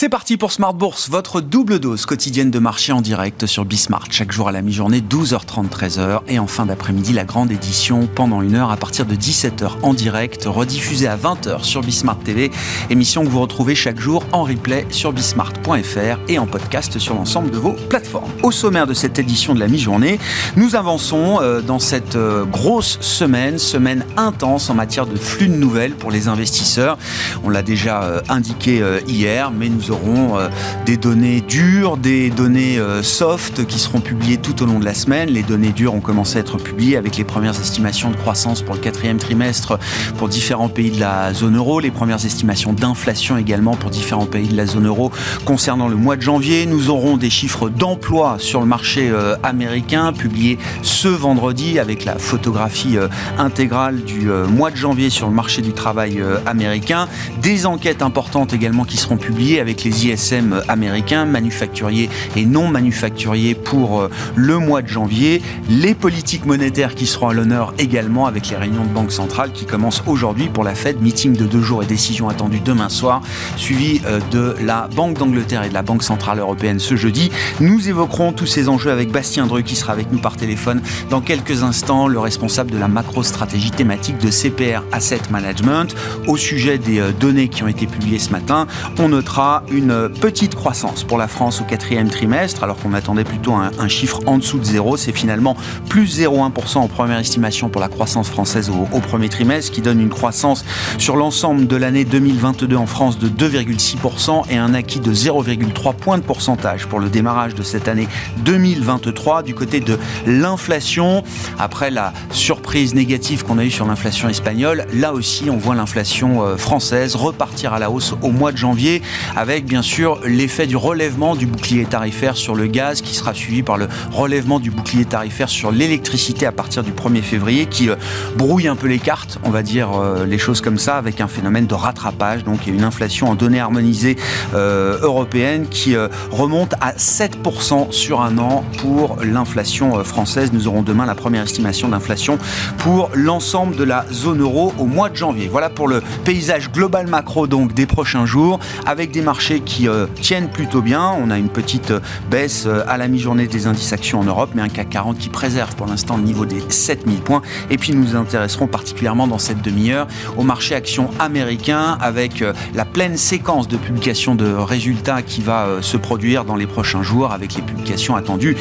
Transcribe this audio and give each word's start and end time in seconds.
C'est 0.00 0.08
parti 0.08 0.38
pour 0.38 0.50
Smart 0.50 0.72
Bourse, 0.72 1.10
votre 1.10 1.42
double 1.42 1.78
dose 1.78 2.06
quotidienne 2.06 2.50
de 2.50 2.58
marché 2.58 2.90
en 2.90 3.02
direct 3.02 3.44
sur 3.44 3.66
Bismart. 3.66 4.06
Chaque 4.10 4.32
jour 4.32 4.48
à 4.48 4.50
la 4.50 4.62
mi-journée, 4.62 5.02
12h30, 5.02 5.68
13h. 5.68 6.20
Et 6.26 6.38
en 6.38 6.46
fin 6.46 6.64
d'après-midi, 6.64 7.12
la 7.12 7.24
grande 7.24 7.52
édition 7.52 8.08
pendant 8.14 8.40
une 8.40 8.54
heure 8.54 8.70
à 8.70 8.78
partir 8.78 9.04
de 9.04 9.14
17h 9.14 9.72
en 9.82 9.92
direct, 9.92 10.46
rediffusée 10.46 11.06
à 11.06 11.18
20h 11.18 11.64
sur 11.64 11.82
Bismart 11.82 12.18
TV. 12.20 12.50
Émission 12.88 13.24
que 13.24 13.28
vous 13.28 13.42
retrouvez 13.42 13.74
chaque 13.74 14.00
jour 14.00 14.24
en 14.32 14.44
replay 14.44 14.86
sur 14.88 15.12
bismart.fr 15.12 16.18
et 16.28 16.38
en 16.38 16.46
podcast 16.46 16.98
sur 16.98 17.14
l'ensemble 17.14 17.50
de 17.50 17.58
vos 17.58 17.74
plateformes. 17.90 18.30
Au 18.42 18.52
sommaire 18.52 18.86
de 18.86 18.94
cette 18.94 19.18
édition 19.18 19.54
de 19.54 19.60
la 19.60 19.68
mi-journée, 19.68 20.18
nous 20.56 20.76
avançons 20.76 21.40
euh, 21.42 21.60
dans 21.60 21.78
cette 21.78 22.16
euh, 22.16 22.46
grosse 22.46 22.96
semaine, 23.02 23.58
semaine 23.58 24.06
intense 24.16 24.70
en 24.70 24.74
matière 24.74 25.04
de 25.04 25.16
flux 25.16 25.48
de 25.48 25.56
nouvelles 25.56 25.92
pour 25.92 26.10
les 26.10 26.26
investisseurs. 26.26 26.96
On 27.44 27.50
l'a 27.50 27.60
déjà 27.60 28.02
euh, 28.04 28.22
indiqué 28.30 28.82
hier, 29.06 29.50
mais 29.50 29.68
nous 29.68 29.89
aurons 29.90 30.38
euh, 30.38 30.48
des 30.86 30.96
données 30.96 31.40
dures, 31.40 31.96
des 31.96 32.30
données 32.30 32.78
euh, 32.78 33.02
soft 33.02 33.66
qui 33.66 33.78
seront 33.78 34.00
publiées 34.00 34.38
tout 34.38 34.62
au 34.62 34.66
long 34.66 34.78
de 34.78 34.84
la 34.84 34.94
semaine. 34.94 35.30
Les 35.30 35.42
données 35.42 35.72
dures 35.72 35.94
ont 35.94 36.00
commencé 36.00 36.38
à 36.38 36.40
être 36.40 36.56
publiées 36.56 36.96
avec 36.96 37.16
les 37.16 37.24
premières 37.24 37.58
estimations 37.58 38.10
de 38.10 38.16
croissance 38.16 38.62
pour 38.62 38.74
le 38.74 38.80
quatrième 38.80 39.18
trimestre 39.18 39.78
pour 40.16 40.28
différents 40.28 40.68
pays 40.68 40.90
de 40.90 41.00
la 41.00 41.32
zone 41.34 41.56
euro, 41.56 41.80
les 41.80 41.90
premières 41.90 42.24
estimations 42.24 42.72
d'inflation 42.72 43.36
également 43.36 43.74
pour 43.74 43.90
différents 43.90 44.26
pays 44.26 44.48
de 44.48 44.56
la 44.56 44.66
zone 44.66 44.86
euro 44.86 45.10
concernant 45.44 45.88
le 45.88 45.96
mois 45.96 46.16
de 46.16 46.22
janvier. 46.22 46.66
Nous 46.66 46.90
aurons 46.90 47.16
des 47.16 47.30
chiffres 47.30 47.68
d'emploi 47.68 48.36
sur 48.38 48.60
le 48.60 48.66
marché 48.66 49.08
euh, 49.10 49.36
américain 49.42 50.12
publiés 50.12 50.58
ce 50.82 51.08
vendredi 51.08 51.78
avec 51.78 52.04
la 52.04 52.18
photographie 52.18 52.96
intégrale 53.38 54.02
du 54.02 54.28
mois 54.48 54.70
de 54.70 54.76
janvier 54.76 55.10
sur 55.10 55.28
le 55.28 55.34
marché 55.34 55.62
du 55.62 55.72
travail 55.72 56.22
américain. 56.46 57.08
Des 57.42 57.66
enquêtes 57.66 58.02
importantes 58.02 58.52
également 58.52 58.84
qui 58.84 58.96
seront 58.96 59.16
publiées 59.16 59.60
avec 59.60 59.79
les 59.84 60.06
ISM 60.06 60.62
américains, 60.68 61.24
manufacturiers 61.24 62.08
et 62.36 62.44
non 62.44 62.68
manufacturiers 62.68 63.54
pour 63.54 64.00
euh, 64.00 64.10
le 64.36 64.58
mois 64.58 64.82
de 64.82 64.88
janvier. 64.88 65.42
Les 65.68 65.94
politiques 65.94 66.46
monétaires 66.46 66.94
qui 66.94 67.06
seront 67.06 67.28
à 67.28 67.34
l'honneur 67.34 67.74
également 67.78 68.26
avec 68.26 68.48
les 68.48 68.56
réunions 68.56 68.84
de 68.84 68.92
banque 68.92 69.12
centrale 69.12 69.52
qui 69.52 69.64
commencent 69.64 70.02
aujourd'hui 70.06 70.48
pour 70.48 70.64
la 70.64 70.74
Fed, 70.74 71.00
meeting 71.00 71.36
de 71.36 71.44
deux 71.44 71.62
jours 71.62 71.82
et 71.82 71.86
décision 71.86 72.28
attendue 72.28 72.60
demain 72.60 72.88
soir, 72.88 73.22
suivi 73.56 74.00
euh, 74.06 74.20
de 74.30 74.54
la 74.62 74.88
Banque 74.94 75.18
d'Angleterre 75.18 75.64
et 75.64 75.68
de 75.68 75.74
la 75.74 75.82
Banque 75.82 76.02
Centrale 76.02 76.38
Européenne 76.38 76.78
ce 76.78 76.96
jeudi. 76.96 77.30
Nous 77.60 77.88
évoquerons 77.88 78.32
tous 78.32 78.46
ces 78.46 78.68
enjeux 78.68 78.90
avec 78.90 79.10
Bastien 79.10 79.46
Dreux 79.46 79.62
qui 79.62 79.76
sera 79.76 79.92
avec 79.92 80.12
nous 80.12 80.18
par 80.18 80.36
téléphone 80.36 80.82
dans 81.10 81.20
quelques 81.20 81.62
instants, 81.62 82.06
le 82.06 82.18
responsable 82.18 82.70
de 82.70 82.78
la 82.78 82.88
macro-stratégie 82.88 83.70
thématique 83.70 84.18
de 84.18 84.30
CPR 84.30 84.82
Asset 84.92 85.22
Management. 85.30 85.94
Au 86.26 86.36
sujet 86.36 86.78
des 86.78 87.00
euh, 87.00 87.12
données 87.12 87.48
qui 87.48 87.62
ont 87.62 87.68
été 87.68 87.86
publiées 87.86 88.18
ce 88.18 88.30
matin, 88.30 88.66
on 88.98 89.08
notera 89.08 89.62
une 89.70 90.08
petite 90.08 90.54
croissance 90.54 91.04
pour 91.04 91.18
la 91.18 91.28
France 91.28 91.60
au 91.60 91.64
quatrième 91.64 92.08
trimestre, 92.08 92.64
alors 92.64 92.76
qu'on 92.76 92.94
attendait 92.94 93.24
plutôt 93.24 93.52
un, 93.52 93.88
chiffre 93.88 94.20
en 94.26 94.38
dessous 94.38 94.58
de 94.58 94.64
zéro. 94.64 94.96
C'est 94.96 95.12
finalement 95.12 95.56
plus 95.88 96.20
0,1% 96.20 96.78
en 96.78 96.88
première 96.88 97.18
estimation 97.18 97.68
pour 97.68 97.80
la 97.80 97.88
croissance 97.88 98.28
française 98.28 98.70
au, 98.70 98.86
au, 98.96 99.00
premier 99.00 99.28
trimestre, 99.28 99.72
qui 99.72 99.80
donne 99.80 100.00
une 100.00 100.08
croissance 100.08 100.64
sur 100.98 101.16
l'ensemble 101.16 101.66
de 101.66 101.76
l'année 101.76 102.04
2022 102.04 102.76
en 102.76 102.86
France 102.86 103.18
de 103.18 103.28
2,6% 103.28 104.44
et 104.50 104.56
un 104.56 104.74
acquis 104.74 105.00
de 105.00 105.12
0,3 105.12 105.94
points 105.94 106.18
de 106.18 106.22
pourcentage 106.22 106.86
pour 106.86 107.00
le 107.00 107.08
démarrage 107.08 107.54
de 107.54 107.62
cette 107.62 107.88
année 107.88 108.08
2023. 108.44 109.42
Du 109.42 109.54
côté 109.54 109.80
de 109.80 109.98
l'inflation, 110.26 111.22
après 111.58 111.90
la 111.90 112.12
surprise 112.30 112.94
négative 112.94 113.44
qu'on 113.44 113.58
a 113.58 113.64
eue 113.64 113.70
sur 113.70 113.86
l'inflation 113.86 114.28
espagnole, 114.28 114.86
là 114.92 115.12
aussi 115.12 115.50
on 115.50 115.56
voit 115.56 115.74
l'inflation 115.74 116.42
euh, 116.42 116.56
française 116.56 117.16
repartir 117.16 117.72
à 117.72 117.78
la 117.78 117.90
hausse 117.90 118.14
au 118.22 118.30
mois 118.30 118.52
de 118.52 118.56
janvier 118.56 119.02
avec 119.36 119.59
bien 119.66 119.82
sûr 119.82 120.20
l'effet 120.24 120.66
du 120.66 120.76
relèvement 120.76 121.36
du 121.36 121.46
bouclier 121.46 121.84
tarifaire 121.84 122.36
sur 122.36 122.54
le 122.54 122.66
gaz 122.66 123.00
qui 123.02 123.14
sera 123.14 123.34
suivi 123.34 123.62
par 123.62 123.76
le 123.76 123.88
relèvement 124.12 124.60
du 124.60 124.70
bouclier 124.70 125.04
tarifaire 125.04 125.48
sur 125.48 125.70
l'électricité 125.70 126.46
à 126.46 126.52
partir 126.52 126.82
du 126.82 126.92
1er 126.92 127.22
février 127.22 127.66
qui 127.66 127.90
euh, 127.90 127.96
brouille 128.36 128.68
un 128.68 128.76
peu 128.76 128.86
les 128.86 128.98
cartes, 128.98 129.38
on 129.44 129.50
va 129.50 129.62
dire 129.62 129.90
euh, 129.92 130.24
les 130.24 130.38
choses 130.38 130.60
comme 130.60 130.78
ça, 130.78 130.96
avec 130.96 131.20
un 131.20 131.28
phénomène 131.28 131.66
de 131.66 131.74
rattrapage. 131.74 132.44
Donc 132.44 132.66
une 132.66 132.84
inflation 132.84 133.28
en 133.28 133.34
données 133.34 133.60
harmonisées 133.60 134.16
euh, 134.54 134.98
européenne 135.00 135.66
qui 135.68 135.96
remonte 136.30 136.74
à 136.80 136.92
7% 136.92 137.92
sur 137.92 138.20
un 138.20 138.38
an 138.38 138.64
pour 138.78 139.18
l'inflation 139.22 140.02
française. 140.04 140.50
Nous 140.52 140.68
aurons 140.68 140.82
demain 140.82 141.06
la 141.06 141.14
première 141.14 141.42
estimation 141.42 141.88
d'inflation 141.88 142.38
pour 142.78 143.10
l'ensemble 143.14 143.76
de 143.76 143.84
la 143.84 144.04
zone 144.12 144.40
euro 144.40 144.72
au 144.78 144.86
mois 144.86 145.08
de 145.08 145.16
janvier. 145.16 145.48
Voilà 145.48 145.70
pour 145.70 145.88
le 145.88 146.02
paysage 146.24 146.70
global 146.70 147.06
macro 147.06 147.46
donc 147.46 147.74
des 147.74 147.86
prochains 147.86 148.26
jours 148.26 148.60
avec 148.86 149.10
des 149.10 149.22
marchés 149.22 149.49
qui 149.58 149.88
euh, 149.88 150.06
tiennent 150.20 150.48
plutôt 150.48 150.82
bien. 150.82 151.10
On 151.20 151.30
a 151.30 151.38
une 151.38 151.48
petite 151.48 151.90
euh, 151.90 152.00
baisse 152.30 152.64
euh, 152.66 152.84
à 152.86 152.96
la 152.96 153.08
mi-journée 153.08 153.48
des 153.48 153.66
indices 153.66 153.92
actions 153.92 154.20
en 154.20 154.24
Europe, 154.24 154.50
mais 154.54 154.62
un 154.62 154.68
CAC 154.68 154.90
40 154.90 155.18
qui 155.18 155.28
préserve 155.28 155.74
pour 155.74 155.86
l'instant 155.86 156.16
le 156.16 156.22
niveau 156.22 156.46
des 156.46 156.60
7000 156.68 157.18
points. 157.18 157.42
Et 157.70 157.76
puis 157.76 157.92
nous 157.92 158.04
nous 158.04 158.16
intéresserons 158.16 158.68
particulièrement 158.68 159.26
dans 159.26 159.38
cette 159.38 159.62
demi-heure 159.62 160.06
au 160.36 160.42
marché 160.42 160.74
actions 160.74 161.10
américain 161.18 161.98
avec 162.00 162.44
la 162.74 162.84
pleine 162.84 163.16
séquence 163.16 163.66
de 163.66 163.76
publication 163.76 164.34
de 164.34 164.52
résultats 164.52 165.22
qui 165.22 165.40
va 165.40 165.78
se 165.80 165.96
produire 165.96 166.44
dans 166.44 166.56
les 166.56 166.66
prochains 166.66 167.02
jours 167.02 167.32
avec 167.32 167.54
les 167.54 167.62
publications 167.62 168.16
attendues 168.16 168.56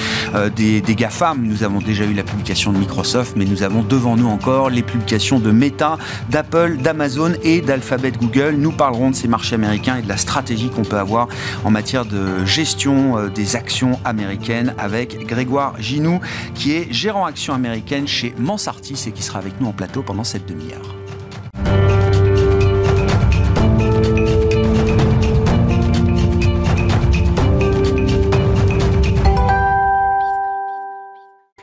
des, 0.55 0.81
des 0.81 0.95
GAFAM. 0.95 1.43
Nous 1.43 1.63
avons 1.63 1.79
déjà 1.79 2.05
eu 2.05 2.13
la 2.13 2.23
publication 2.23 2.73
de 2.73 2.77
Microsoft, 2.77 3.33
mais 3.35 3.45
nous 3.45 3.63
avons 3.63 3.83
devant 3.83 4.15
nous 4.15 4.27
encore 4.27 4.69
les 4.69 4.83
publications 4.83 5.39
de 5.39 5.51
Meta, 5.51 5.97
d'Apple, 6.29 6.77
d'Amazon 6.77 7.33
et 7.43 7.61
d'Alphabet 7.61 8.11
Google. 8.11 8.55
Nous 8.57 8.71
parlerons 8.71 9.11
de 9.11 9.15
ces 9.15 9.27
marchés 9.27 9.55
américains 9.55 9.97
et 9.97 10.01
de 10.01 10.09
la 10.09 10.17
stratégie 10.17 10.69
qu'on 10.79 10.89
peut 10.89 10.97
avoir 10.97 11.27
en 11.65 11.71
matière 11.71 12.05
de 12.05 12.45
gestion 12.45 13.17
euh, 13.17 13.29
des 13.29 13.55
actions 13.55 13.99
américaines 14.05 14.73
avec 14.77 15.25
Grégoire 15.25 15.79
Ginou, 15.79 16.19
qui 16.55 16.73
est 16.73 16.91
gérant 16.91 17.25
actions 17.25 17.53
américaines 17.53 18.07
chez 18.07 18.33
Mansartis 18.37 19.05
et 19.07 19.11
qui 19.11 19.23
sera 19.23 19.39
avec 19.39 19.59
nous 19.59 19.67
en 19.67 19.73
plateau 19.73 20.01
pendant 20.01 20.23
cette 20.23 20.45
demi-heure. 20.45 20.98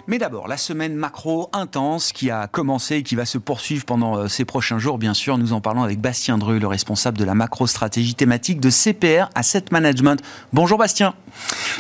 Mais 0.09 0.19
d'abord, 0.19 0.47
la 0.47 0.57
semaine 0.57 0.95
macro 0.95 1.51
intense 1.53 2.13
qui 2.13 2.31
a 2.31 2.47
commencé 2.47 2.99
et 2.99 3.03
qui 3.03 3.17
va 3.17 3.25
se 3.25 3.39
poursuivre 3.39 3.85
pendant 3.85 4.17
euh, 4.17 4.29
ces 4.29 4.45
prochains 4.45 4.79
jours, 4.79 4.99
bien 4.99 5.15
sûr. 5.15 5.37
Nous 5.37 5.53
en 5.53 5.61
parlons 5.61 5.83
avec 5.83 6.01
Bastien 6.01 6.39
Dreux, 6.39 6.61
le 6.61 6.69
responsable 6.69 7.19
de 7.19 7.25
la 7.25 7.35
macro-stratégie 7.35 8.15
thématique 8.15 8.61
de 8.61 8.71
CPR 8.71 9.29
Asset 9.35 9.65
Management. 9.73 10.23
Bonjour 10.53 10.79
Bastien. 10.79 11.15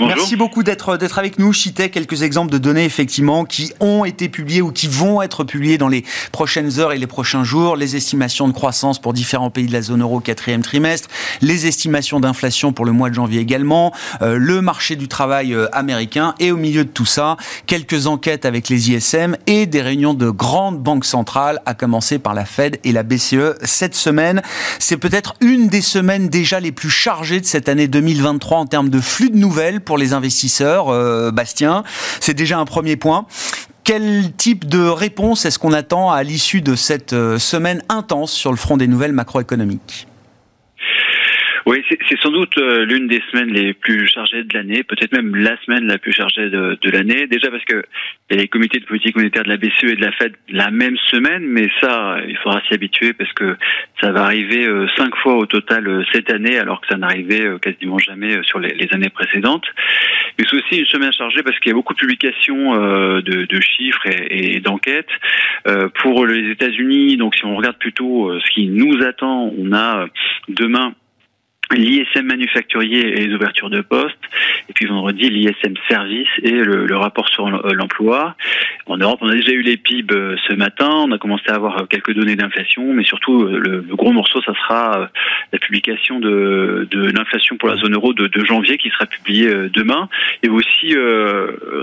Merci 0.00 0.34
beaucoup 0.34 0.64
d'être 0.64 0.96
d'être 0.96 1.20
avec 1.20 1.38
nous. 1.38 1.52
Citais 1.52 1.88
quelques 1.88 2.22
exemples 2.22 2.50
de 2.52 2.58
données 2.58 2.84
effectivement 2.84 3.44
qui 3.44 3.72
ont 3.78 4.04
été 4.04 4.28
publiées 4.28 4.60
ou 4.60 4.72
qui 4.72 4.88
vont 4.88 5.22
être 5.22 5.44
publiées 5.44 5.78
dans 5.78 5.88
les 5.88 6.04
prochaines 6.32 6.80
heures 6.80 6.92
et 6.92 6.98
les 6.98 7.06
prochains 7.06 7.44
jours. 7.44 7.76
Les 7.76 7.94
estimations 7.94 8.48
de 8.48 8.52
croissance 8.52 9.00
pour 9.00 9.12
différents 9.12 9.50
pays 9.50 9.66
de 9.66 9.72
la 9.72 9.82
zone 9.82 10.02
euro 10.02 10.18
quatrième 10.18 10.62
trimestre, 10.62 11.08
les 11.42 11.68
estimations 11.68 12.18
d'inflation 12.18 12.72
pour 12.72 12.84
le 12.86 12.92
mois 12.92 13.08
de 13.08 13.14
janvier 13.14 13.40
également, 13.40 13.94
euh, 14.20 14.36
le 14.36 14.60
marché 14.62 14.96
du 14.96 15.06
travail 15.06 15.54
euh, 15.54 15.68
américain 15.72 16.34
et 16.40 16.50
au 16.50 16.56
milieu 16.56 16.84
de 16.84 16.90
tout 16.90 17.06
ça, 17.06 17.36
quelques 17.66 18.08
enquêtes 18.08 18.15
avec 18.44 18.68
les 18.68 18.90
ISM 18.90 19.36
et 19.46 19.66
des 19.66 19.82
réunions 19.82 20.14
de 20.14 20.30
grandes 20.30 20.82
banques 20.82 21.04
centrales, 21.04 21.60
à 21.66 21.74
commencer 21.74 22.18
par 22.18 22.34
la 22.34 22.44
Fed 22.44 22.78
et 22.82 22.92
la 22.92 23.02
BCE 23.02 23.54
cette 23.62 23.94
semaine. 23.94 24.42
C'est 24.78 24.96
peut-être 24.96 25.34
une 25.40 25.68
des 25.68 25.80
semaines 25.80 26.28
déjà 26.28 26.58
les 26.58 26.72
plus 26.72 26.90
chargées 26.90 27.40
de 27.40 27.46
cette 27.46 27.68
année 27.68 27.88
2023 27.88 28.58
en 28.58 28.66
termes 28.66 28.88
de 28.88 29.00
flux 29.00 29.30
de 29.30 29.36
nouvelles 29.36 29.80
pour 29.80 29.98
les 29.98 30.12
investisseurs, 30.12 30.88
euh, 30.88 31.30
Bastien. 31.30 31.84
C'est 32.20 32.34
déjà 32.34 32.58
un 32.58 32.64
premier 32.64 32.96
point. 32.96 33.26
Quel 33.84 34.32
type 34.32 34.66
de 34.66 34.80
réponse 34.80 35.44
est-ce 35.44 35.58
qu'on 35.58 35.72
attend 35.72 36.10
à 36.10 36.22
l'issue 36.22 36.62
de 36.62 36.74
cette 36.74 37.12
euh, 37.12 37.38
semaine 37.38 37.82
intense 37.88 38.32
sur 38.32 38.50
le 38.50 38.56
front 38.56 38.76
des 38.76 38.88
nouvelles 38.88 39.12
macroéconomiques? 39.12 40.08
Oui, 41.66 41.82
c'est 41.88 42.20
sans 42.20 42.30
doute 42.30 42.56
euh, 42.58 42.84
l'une 42.84 43.08
des 43.08 43.20
semaines 43.32 43.52
les 43.52 43.74
plus 43.74 44.06
chargées 44.06 44.44
de 44.44 44.54
l'année, 44.54 44.84
peut-être 44.84 45.10
même 45.10 45.34
la 45.34 45.60
semaine 45.64 45.84
la 45.88 45.98
plus 45.98 46.12
chargée 46.12 46.48
de, 46.48 46.78
de 46.80 46.90
l'année. 46.90 47.26
Déjà 47.26 47.50
parce 47.50 47.64
que 47.64 47.82
les 48.30 48.46
comités 48.46 48.78
de 48.78 48.84
politique 48.84 49.16
monétaire 49.16 49.42
de 49.42 49.48
la 49.48 49.56
BCE 49.56 49.82
et 49.82 49.96
de 49.96 50.00
la 50.00 50.12
Fed 50.12 50.34
la 50.48 50.70
même 50.70 50.96
semaine, 51.10 51.44
mais 51.44 51.68
ça, 51.80 52.18
il 52.28 52.36
faudra 52.36 52.62
s'y 52.68 52.74
habituer 52.74 53.14
parce 53.14 53.32
que 53.32 53.56
ça 54.00 54.12
va 54.12 54.22
arriver 54.22 54.64
euh, 54.64 54.86
cinq 54.96 55.16
fois 55.16 55.34
au 55.34 55.46
total 55.46 55.88
euh, 55.88 56.04
cette 56.12 56.32
année, 56.32 56.56
alors 56.56 56.80
que 56.80 56.86
ça 56.86 56.98
n'arrivait 56.98 57.46
quasiment 57.60 57.98
jamais 57.98 58.38
sur 58.44 58.60
les, 58.60 58.72
les 58.72 58.88
années 58.92 59.10
précédentes. 59.10 59.66
Mais 60.38 60.44
c'est 60.48 60.56
aussi 60.56 60.78
une 60.78 60.86
semaine 60.86 61.12
chargée 61.12 61.42
parce 61.42 61.58
qu'il 61.58 61.70
y 61.70 61.72
a 61.72 61.74
beaucoup 61.74 61.94
de 61.94 61.98
publications 61.98 62.76
de, 62.76 63.20
de 63.20 63.60
chiffres 63.60 64.06
et, 64.06 64.54
et 64.54 64.60
d'enquêtes. 64.60 65.08
Pour 66.00 66.26
les 66.26 66.50
États-Unis, 66.50 67.16
donc 67.16 67.34
si 67.34 67.44
on 67.44 67.56
regarde 67.56 67.78
plutôt 67.78 68.38
ce 68.38 68.50
qui 68.52 68.68
nous 68.68 69.02
attend, 69.02 69.52
on 69.58 69.72
a 69.72 70.06
demain 70.48 70.94
l'ISM 71.74 72.26
manufacturier 72.26 73.08
et 73.08 73.26
les 73.26 73.34
ouvertures 73.34 73.70
de 73.70 73.80
postes, 73.80 74.16
et 74.68 74.72
puis 74.72 74.86
vendredi 74.86 75.28
l'ISM 75.28 75.74
service 75.88 76.28
et 76.42 76.50
le, 76.50 76.96
rapport 76.96 77.28
sur 77.28 77.48
l'emploi. 77.50 78.36
En 78.86 78.96
Europe, 78.96 79.18
on 79.20 79.28
a 79.28 79.34
déjà 79.34 79.52
eu 79.52 79.60
les 79.60 79.76
PIB 79.76 80.14
euh, 80.14 80.36
ce 80.48 80.54
matin, 80.54 80.88
on 80.90 81.12
a 81.12 81.18
commencé 81.18 81.44
à 81.48 81.54
avoir 81.54 81.86
quelques 81.88 82.14
données 82.14 82.36
d'inflation, 82.36 82.92
mais 82.92 83.04
surtout 83.04 83.42
euh, 83.42 83.58
le, 83.58 83.80
gros 83.80 84.12
morceau, 84.12 84.40
ça 84.42 84.54
sera 84.54 85.00
euh, 85.00 85.06
la 85.52 85.58
publication 85.58 86.20
de, 86.20 86.88
de 86.90 87.10
l'inflation 87.10 87.56
pour 87.56 87.68
la 87.68 87.76
zone 87.76 87.94
euro 87.94 88.14
de, 88.14 88.28
de, 88.28 88.44
janvier 88.44 88.78
qui 88.78 88.88
sera 88.90 89.06
publiée 89.06 89.50
demain, 89.72 90.08
et 90.42 90.48
aussi 90.48 90.94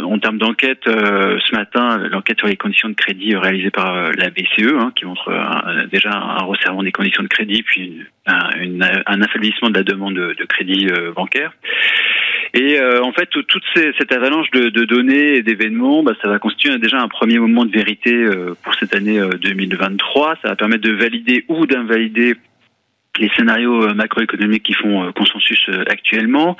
en 0.03 0.17
termes 0.19 0.37
d'enquête 0.37 0.83
ce 0.85 1.55
matin, 1.55 1.97
l'enquête 2.09 2.37
sur 2.39 2.47
les 2.47 2.55
conditions 2.55 2.89
de 2.89 2.93
crédit 2.93 3.35
réalisée 3.35 3.69
par 3.69 4.11
la 4.13 4.29
BCE, 4.29 4.73
hein, 4.79 4.91
qui 4.95 5.05
montre 5.05 5.31
déjà 5.91 6.11
un 6.11 6.43
resserrement 6.43 6.83
des 6.83 6.91
conditions 6.91 7.23
de 7.23 7.27
crédit, 7.27 7.63
puis 7.63 8.01
un, 8.25 8.49
un 9.05 9.21
affaiblissement 9.21 9.69
de 9.69 9.75
la 9.75 9.83
demande 9.83 10.15
de, 10.15 10.45
crédit 10.45 10.87
euh, 10.87 11.11
bancaire. 11.11 11.53
Et 12.53 12.79
euh, 12.79 13.01
en 13.01 13.11
fait, 13.11 13.27
toute 13.29 13.63
cette 13.73 14.11
avalanche 14.11 14.51
de, 14.51 14.69
données 14.85 15.37
et 15.37 15.41
d'événements, 15.41 16.03
bah, 16.03 16.13
ça 16.21 16.27
va 16.27 16.37
constituer 16.37 16.77
déjà 16.77 17.01
un 17.01 17.07
premier 17.07 17.39
moment 17.39 17.65
de 17.65 17.71
vérité 17.71 18.13
euh, 18.13 18.55
pour 18.63 18.75
cette 18.75 18.95
année 18.95 19.19
2023. 19.41 20.37
Ça 20.41 20.49
va 20.49 20.55
permettre 20.55 20.83
de 20.83 20.93
valider 20.93 21.45
ou 21.47 21.65
d'invalider 21.65 22.35
les 23.19 23.29
scénarios 23.35 23.83
euh, 23.83 23.93
macroéconomiques 23.93 24.63
qui 24.63 24.73
font 24.73 25.03
euh, 25.03 25.11
consensus 25.11 25.59
euh, 25.69 25.83
actuellement. 25.87 26.57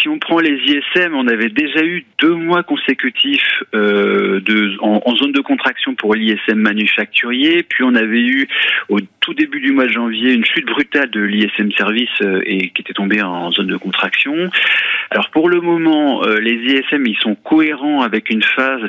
si 0.00 0.08
on 0.08 0.18
prend 0.18 0.40
les 0.40 0.58
ISM, 0.66 1.14
on 1.14 1.28
avait 1.28 1.48
déjà 1.48 1.84
eu 1.84 2.04
deux 2.18 2.34
mois 2.34 2.64
consécutifs 2.64 3.62
de, 3.72 4.76
en, 4.80 5.14
zone 5.14 5.32
de 5.32 5.40
contraction 5.40 5.94
pour 5.94 6.14
l'ISM 6.14 6.54
manufacturier, 6.56 7.62
puis 7.62 7.84
on 7.84 7.94
avait 7.94 8.22
eu 8.22 8.48
au 8.88 8.98
tout 9.20 9.34
début 9.34 9.60
du 9.60 9.70
mois 9.70 9.86
de 9.86 9.92
janvier 9.92 10.32
une 10.32 10.44
chute 10.44 10.66
brutale 10.66 11.10
de 11.10 11.20
l'ISM 11.20 11.70
service 11.72 12.10
et 12.44 12.70
qui 12.70 12.82
était 12.82 12.94
tombée 12.94 13.22
en 13.22 13.52
zone 13.52 13.68
de 13.68 13.76
contraction. 13.76 14.50
Alors 15.10 15.30
pour 15.30 15.48
le 15.48 15.60
moment, 15.60 16.22
les 16.40 16.54
ISM 16.54 17.06
ils 17.06 17.18
sont 17.20 17.36
cohérents 17.36 18.02
avec 18.02 18.30
une 18.30 18.42
phase 18.42 18.82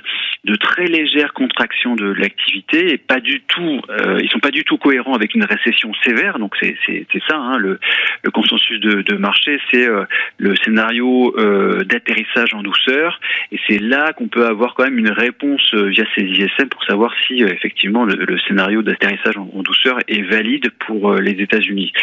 de 0.45 0.56
très 0.56 0.85
légère 0.85 1.33
contraction 1.33 1.95
de 1.95 2.06
l'activité 2.06 2.94
et 2.94 2.97
pas 2.97 3.19
du 3.19 3.41
tout, 3.41 3.81
ils 4.21 4.29
sont 4.31 4.39
pas 4.39 4.51
du 4.51 4.63
tout 4.63 4.77
cohérents 4.77 5.13
avec 5.13 5.35
une 5.35 5.44
récession 5.44 5.91
sévère. 6.03 6.39
Donc 6.39 6.56
c'est 6.61 7.21
ça, 7.27 7.37
hein, 7.37 7.57
le, 7.57 7.79
le, 8.23 8.31
consensus 8.31 8.79
de, 8.79 9.01
de 9.01 9.15
marché, 9.15 9.59
c'est 9.71 9.87
euh, 9.87 10.05
le 10.37 10.55
scénario 10.57 11.33
euh, 11.37 11.83
d'atterrissage 11.83 12.53
en 12.53 12.61
douceur, 12.61 13.19
et 13.51 13.59
c'est 13.67 13.79
là 13.79 14.13
qu'on 14.13 14.27
peut 14.27 14.45
avoir 14.45 14.73
quand 14.73 14.83
même 14.83 14.97
une 14.97 15.11
réponse 15.11 15.73
euh, 15.73 15.87
via 15.87 16.05
ces 16.15 16.23
ISM 16.23 16.69
pour 16.69 16.83
savoir 16.83 17.13
si 17.27 17.41
effectivement 17.43 18.05
le, 18.05 18.15
le 18.15 18.39
scénario 18.39 18.81
d'atterrissage 18.81 19.37
en, 19.37 19.61
douceur 19.61 19.99
est 20.07 20.23
valide 20.23 20.71
pour 20.87 21.13
les 21.13 21.33
États-Unis. 21.33 21.93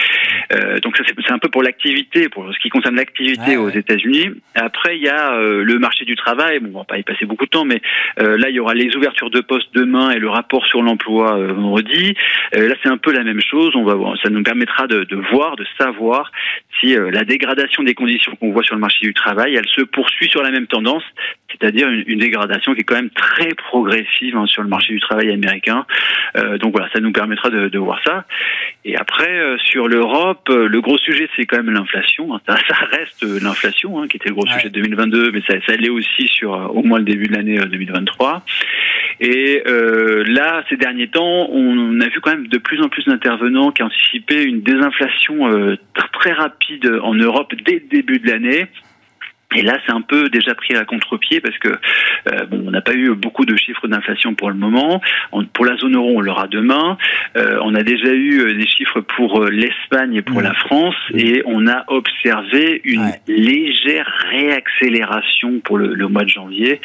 donc 0.82 0.96
ça 0.96 1.02
c'est 1.06 1.32
un 1.32 1.38
peu 1.38 1.48
pour 1.48 1.64
l'activité, 1.64 2.28
pour 2.28 2.48
ce 2.54 2.58
qui 2.60 2.68
concerne 2.68 2.94
l'activité 2.94 3.56
aux 3.56 3.68
États-Unis. 3.68 4.30
Après 4.54 4.96
il 4.96 5.02
y 5.02 5.08
a 5.08 5.36
le 5.36 5.78
marché 5.78 6.04
du 6.04 6.14
travail, 6.14 6.60
bon 6.60 6.70
on 6.74 6.78
va 6.78 6.84
pas 6.84 6.98
y 6.98 7.02
passer 7.02 7.26
beaucoup 7.26 7.46
de 7.46 7.50
temps, 7.50 7.64
mais 7.64 7.82
là 8.16 8.48
il 8.48 8.54
y 8.54 8.60
aura 8.60 8.74
les 8.74 8.94
ouvertures 8.94 9.30
de 9.30 9.40
postes 9.40 9.74
demain 9.74 10.10
et 10.10 10.20
le 10.20 10.28
rapport 10.28 10.64
sur 10.66 10.82
l'emploi 10.82 11.36
vendredi. 11.52 12.14
là 12.52 12.74
c'est 12.80 12.88
un 12.88 12.96
peu 12.96 13.12
la 13.12 13.24
même 13.24 13.40
chose, 13.40 13.72
on 13.74 13.84
va 13.84 13.94
voir, 13.94 14.16
ça 14.22 14.30
nous 14.30 14.38
permettra 14.48 14.86
de, 14.86 15.04
de 15.04 15.16
voir, 15.30 15.56
de 15.56 15.66
savoir 15.76 16.32
si 16.80 16.96
euh, 16.96 17.10
la 17.10 17.24
dégradation 17.24 17.82
des 17.82 17.94
conditions 17.94 18.34
qu'on 18.36 18.50
voit 18.50 18.62
sur 18.62 18.74
le 18.74 18.80
marché 18.80 19.04
du 19.04 19.12
travail, 19.12 19.54
elle 19.54 19.68
se 19.68 19.82
poursuit 19.82 20.30
sur 20.30 20.42
la 20.42 20.50
même 20.50 20.66
tendance, 20.66 21.02
c'est-à-dire 21.50 21.88
une, 21.90 22.04
une, 22.06 22.18
dégradation 22.18 22.72
qui 22.74 22.80
est 22.80 22.84
quand 22.84 22.94
même 22.94 23.10
très 23.10 23.48
progressive 23.54 24.36
hein, 24.36 24.46
sur 24.46 24.62
le 24.62 24.68
marché 24.70 24.94
du 24.94 25.00
travail 25.00 25.30
américain. 25.30 25.84
Euh, 26.36 26.56
donc 26.56 26.72
voilà, 26.72 26.88
ça 26.94 27.00
nous 27.00 27.12
permettra 27.12 27.50
de, 27.50 27.68
de 27.68 27.78
voir 27.78 28.00
ça. 28.06 28.24
Et 28.86 28.96
après, 28.96 29.38
euh, 29.38 29.58
sur 29.58 29.86
l'Europe, 29.86 30.48
le 30.48 30.80
gros 30.80 30.96
sujet, 30.96 31.28
c'est 31.36 31.44
quand 31.44 31.58
même 31.58 31.74
l'inflation. 31.74 32.34
Hein. 32.34 32.40
Ça, 32.48 32.56
ça, 32.68 32.76
reste 32.90 33.22
l'inflation, 33.42 34.00
hein, 34.00 34.08
qui 34.08 34.16
était 34.16 34.30
le 34.30 34.34
gros 34.34 34.46
sujet 34.46 34.70
de 34.70 34.80
2022, 34.80 35.30
mais 35.32 35.42
ça, 35.46 35.54
ça 35.66 35.76
l'est 35.76 35.90
aussi 35.90 36.26
sur 36.28 36.52
au 36.74 36.82
moins 36.82 36.98
le 36.98 37.04
début 37.04 37.26
de 37.26 37.34
l'année 37.34 37.58
2023. 37.58 38.44
Et 39.20 39.62
là, 39.66 40.64
ces 40.68 40.76
derniers 40.76 41.08
temps, 41.08 41.48
on 41.50 42.00
a 42.00 42.08
vu 42.08 42.20
quand 42.20 42.30
même 42.30 42.46
de 42.46 42.58
plus 42.58 42.80
en 42.82 42.88
plus 42.88 43.04
d'intervenants 43.04 43.72
qui 43.72 43.82
anticipaient 43.82 44.37
une 44.42 44.62
désinflation 44.62 45.48
euh, 45.48 45.76
très 46.12 46.32
rapide 46.32 46.90
en 47.02 47.14
Europe 47.14 47.52
dès 47.64 47.74
le 47.74 47.88
début 47.88 48.18
de 48.18 48.30
l'année. 48.30 48.66
Et 49.56 49.62
là, 49.62 49.78
c'est 49.86 49.92
un 49.92 50.02
peu 50.02 50.28
déjà 50.28 50.54
pris 50.54 50.76
à 50.76 50.84
contre-pied 50.84 51.40
parce 51.40 51.56
que 51.56 51.68
euh, 51.68 52.44
bon, 52.50 52.64
on 52.66 52.70
n'a 52.70 52.82
pas 52.82 52.92
eu 52.92 53.14
beaucoup 53.14 53.46
de 53.46 53.56
chiffres 53.56 53.88
d'inflation 53.88 54.34
pour 54.34 54.50
le 54.50 54.56
moment. 54.56 55.00
pour 55.54 55.64
la 55.64 55.74
zone 55.76 55.96
euro, 55.96 56.12
on 56.16 56.20
l'aura 56.20 56.48
demain. 56.48 56.98
Euh, 57.36 57.58
on 57.62 57.74
a 57.74 57.82
déjà 57.82 58.12
eu 58.12 58.40
euh, 58.40 58.54
des 58.54 58.66
chiffres 58.66 59.00
pour 59.00 59.46
l'Espagne 59.46 60.14
et 60.14 60.22
pour 60.22 60.40
mmh. 60.40 60.44
la 60.44 60.54
France, 60.54 60.94
mmh. 61.12 61.18
et 61.18 61.42
on 61.46 61.66
a 61.66 61.84
observé 61.86 62.82
une 62.84 63.10
légère 63.26 64.06
réaccélération 64.30 65.60
pour 65.64 65.78
le, 65.78 65.94
le 65.94 66.08
mois 66.08 66.24
de 66.24 66.28
janvier. 66.28 66.80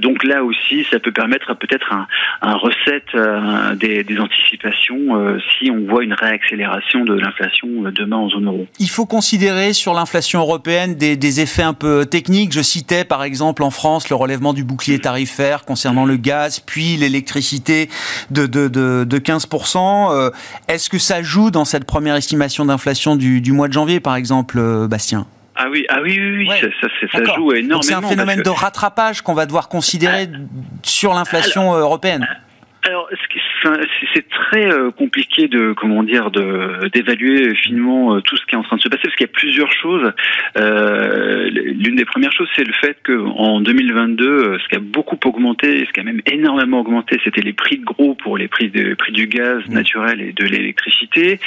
donc 0.00 0.24
là 0.24 0.44
aussi, 0.44 0.84
ça 0.90 0.98
peut 0.98 1.12
permettre 1.12 1.54
peut-être 1.54 1.92
un, 1.92 2.06
un 2.40 2.54
recette 2.54 3.14
des, 3.76 4.02
des, 4.04 4.18
anticipations 4.18 5.38
si 5.52 5.70
on 5.70 5.86
voit 5.86 6.04
une 6.04 6.14
réaccélération 6.14 7.04
de 7.04 7.14
l'inflation 7.14 7.68
demain 7.90 8.16
en 8.16 8.28
zone 8.28 8.46
euro. 8.46 8.66
Il 8.78 8.88
faut 8.88 9.06
considérer 9.06 9.72
sur 9.72 9.94
l'inflation 9.94 10.40
européenne 10.40 10.94
des, 10.94 11.16
des 11.16 11.40
effets 11.40 11.62
un 11.62 11.74
technique. 12.10 12.52
Je 12.52 12.62
citais 12.62 13.04
par 13.04 13.22
exemple 13.22 13.62
en 13.62 13.70
France 13.70 14.08
le 14.08 14.16
relèvement 14.16 14.52
du 14.52 14.64
bouclier 14.64 14.98
tarifaire 14.98 15.64
concernant 15.64 16.04
le 16.04 16.16
gaz, 16.16 16.60
puis 16.60 16.96
l'électricité 16.96 17.88
de, 18.30 18.46
de, 18.46 18.68
de, 18.68 19.18
15%. 19.18 20.12
Euh, 20.12 20.30
est-ce 20.68 20.90
que 20.90 20.98
ça 20.98 21.22
joue 21.22 21.50
dans 21.50 21.64
cette 21.64 21.84
première 21.84 22.16
estimation 22.16 22.64
d'inflation 22.64 23.16
du, 23.16 23.40
du 23.40 23.52
mois 23.52 23.68
de 23.68 23.72
janvier, 23.72 24.00
par 24.00 24.16
exemple, 24.16 24.58
euh, 24.58 24.88
Bastien? 24.88 25.26
Ah 25.54 25.66
oui, 25.70 25.84
ah 25.90 25.98
oui, 26.02 26.18
oui, 26.18 26.48
oui 26.48 26.70
ça, 26.80 26.88
ça, 27.12 27.34
joue 27.36 27.52
énormément. 27.52 27.82
C'est 27.82 27.92
un 27.92 28.02
phénomène 28.02 28.42
de 28.42 28.48
rattrapage 28.48 29.20
qu'on 29.20 29.34
va 29.34 29.44
devoir 29.46 29.68
considérer 29.68 30.28
ah. 30.32 30.38
sur 30.82 31.12
l'inflation 31.12 31.74
européenne. 31.74 32.26
Alors, 32.84 33.06
c'est 34.14 34.28
très 34.28 34.72
euh, 34.72 34.90
compliqué 34.90 35.48
de 35.48 35.72
comment 35.72 36.02
dire 36.02 36.30
de 36.30 36.88
d'évaluer 36.88 37.54
finement 37.54 38.16
euh, 38.16 38.20
tout 38.20 38.36
ce 38.36 38.44
qui 38.46 38.54
est 38.54 38.58
en 38.58 38.62
train 38.62 38.76
de 38.76 38.82
se 38.82 38.88
passer 38.88 39.02
parce 39.04 39.14
qu'il 39.14 39.26
y 39.26 39.30
a 39.30 39.32
plusieurs 39.32 39.72
choses. 39.72 40.12
Euh, 40.56 41.50
L'une 41.50 41.96
des 41.96 42.04
premières 42.04 42.32
choses, 42.32 42.48
c'est 42.56 42.64
le 42.64 42.72
fait 42.72 42.96
que 43.02 43.12
en 43.12 43.60
2022, 43.60 44.26
euh, 44.26 44.58
ce 44.62 44.68
qui 44.68 44.76
a 44.76 44.80
beaucoup 44.80 45.18
augmenté, 45.24 45.84
ce 45.86 45.92
qui 45.92 46.00
a 46.00 46.02
même 46.02 46.20
énormément 46.26 46.80
augmenté, 46.80 47.18
c'était 47.24 47.40
les 47.40 47.52
prix 47.52 47.78
de 47.78 47.84
gros 47.84 48.14
pour 48.14 48.36
les 48.36 48.48
prix 48.48 48.70
de 48.70 48.94
prix 48.94 49.12
du 49.12 49.26
gaz 49.26 49.62
mmh. 49.68 49.72
naturel 49.72 50.20
et 50.20 50.32
de 50.32 50.44
l'électricité. 50.44 51.40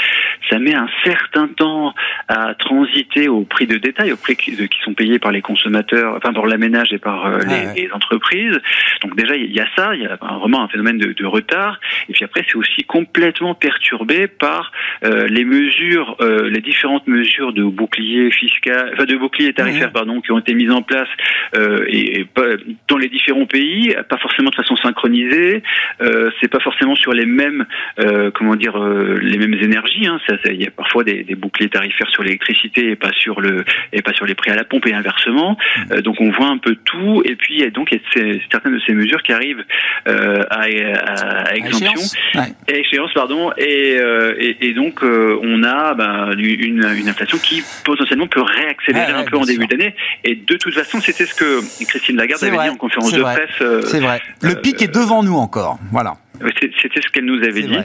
Ça 0.49 0.59
met 0.59 0.75
un 0.75 0.89
certain 1.03 1.47
temps 1.47 1.93
à 2.27 2.53
transiter 2.55 3.27
au 3.27 3.43
prix 3.43 3.67
de 3.67 3.77
détail, 3.77 4.11
aux 4.11 4.17
prix 4.17 4.35
qui, 4.35 4.55
sont 4.83 4.93
payés 4.93 5.19
par 5.19 5.31
les 5.31 5.41
consommateurs, 5.41 6.15
enfin 6.17 6.33
par 6.33 6.45
la 6.45 6.57
ménage 6.57 6.93
et 6.93 6.99
par 6.99 7.25
ah 7.25 7.39
les, 7.75 7.83
les, 7.83 7.91
entreprises. 7.91 8.59
Donc 9.01 9.15
déjà, 9.15 9.35
il 9.35 9.51
y 9.51 9.59
a 9.59 9.67
ça, 9.75 9.95
il 9.95 10.01
y 10.01 10.05
a 10.05 10.15
vraiment 10.15 10.63
un 10.63 10.67
phénomène 10.67 10.97
de, 10.97 11.13
de 11.13 11.25
retard. 11.25 11.79
Et 12.09 12.13
puis 12.13 12.23
après, 12.23 12.43
c'est 12.47 12.55
aussi 12.55 12.83
complètement 12.83 13.55
perturbé 13.55 14.27
par 14.27 14.71
euh, 15.03 15.27
les 15.27 15.45
mesures, 15.45 16.17
euh, 16.21 16.49
les 16.49 16.61
différentes 16.61 17.07
mesures 17.07 17.53
de 17.53 17.63
bouclier 17.63 18.31
fiscal, 18.31 18.91
enfin 18.93 19.05
de 19.05 19.15
bouclier 19.15 19.53
tarifaire, 19.53 19.91
pardon, 19.91 20.21
qui 20.21 20.31
ont 20.31 20.39
été 20.39 20.53
mises 20.53 20.71
en 20.71 20.81
place 20.81 21.09
euh, 21.55 21.85
et, 21.87 22.25
dans 22.87 22.97
les 22.97 23.09
différents 23.09 23.45
pays, 23.45 23.95
pas 24.09 24.17
forcément 24.17 24.49
de 24.49 24.55
façon 24.55 24.75
synchronisée. 24.77 25.63
Euh, 26.01 26.29
c'est 26.39 26.47
pas 26.47 26.59
forcément 26.59 26.95
sur 26.95 27.13
les 27.13 27.25
mêmes, 27.25 27.65
euh, 27.99 28.31
comment 28.31 28.55
dire, 28.55 28.77
euh, 28.77 29.17
les 29.21 29.37
mêmes 29.37 29.53
énergies. 29.53 30.07
Hein. 30.07 30.19
Ça, 30.27 30.35
il 30.45 30.61
y 30.61 30.67
a 30.67 30.71
parfois 30.71 31.03
des, 31.03 31.23
des 31.23 31.35
boucliers 31.35 31.69
tarifaires 31.69 32.09
sur 32.09 32.23
l'électricité 32.23 32.91
et 32.91 32.95
pas 32.95 33.11
sur 33.13 33.41
le 33.41 33.63
et 33.93 34.01
pas 34.01 34.13
sur 34.13 34.25
les 34.25 34.35
prix 34.35 34.51
à 34.51 34.55
la 34.55 34.63
pompe 34.63 34.87
et 34.87 34.93
inversement. 34.93 35.57
Mmh. 35.89 36.01
donc 36.01 36.19
on 36.19 36.31
voit 36.31 36.47
un 36.47 36.57
peu 36.57 36.75
tout. 36.75 37.21
Et 37.25 37.35
puis 37.35 37.55
il 37.55 37.61
y 37.61 37.63
a 37.63 37.69
donc 37.69 37.91
il 37.91 37.97
y 37.97 38.35
a 38.35 38.39
certaines 38.51 38.75
de 38.75 38.81
ces 38.85 38.93
mesures 38.93 39.21
qui 39.23 39.33
arrivent 39.33 39.63
à, 40.05 40.11
à, 40.11 41.49
à 41.49 41.55
échéance. 42.67 43.13
Pardon. 43.13 43.51
Et, 43.57 43.97
euh, 43.97 44.35
et, 44.39 44.67
et 44.67 44.73
donc 44.73 45.03
euh, 45.03 45.39
on 45.41 45.63
a 45.63 45.93
bah, 45.93 46.29
une, 46.37 46.83
une, 46.97 47.09
inflation 47.09 47.37
qui 47.37 47.63
potentiellement 47.83 48.27
peut 48.27 48.41
réaccélérer 48.41 49.13
un 49.13 49.23
peu 49.23 49.37
en 49.37 49.45
début 49.45 49.67
d'année. 49.67 49.95
Et 50.23 50.35
de 50.35 50.55
toute 50.55 50.73
façon 50.73 50.99
c'était 51.01 51.25
ce 51.25 51.33
que 51.33 51.85
Christine 51.85 52.17
Lagarde 52.17 52.43
avait 52.43 52.57
dit 52.57 52.69
en 52.69 52.75
conférence 52.75 53.11
de 53.11 53.21
presse 53.21 53.49
euh, 53.61 53.81
c'est 53.83 53.99
vrai. 53.99 54.21
Le 54.41 54.55
pic 54.55 54.81
est 54.81 54.93
devant 54.93 55.23
nous 55.23 55.35
encore. 55.35 55.79
Voilà 55.91 56.15
c'était 56.81 57.01
ce 57.01 57.07
qu'elle 57.11 57.25
nous 57.25 57.43
avait 57.43 57.63
dit. 57.63 57.77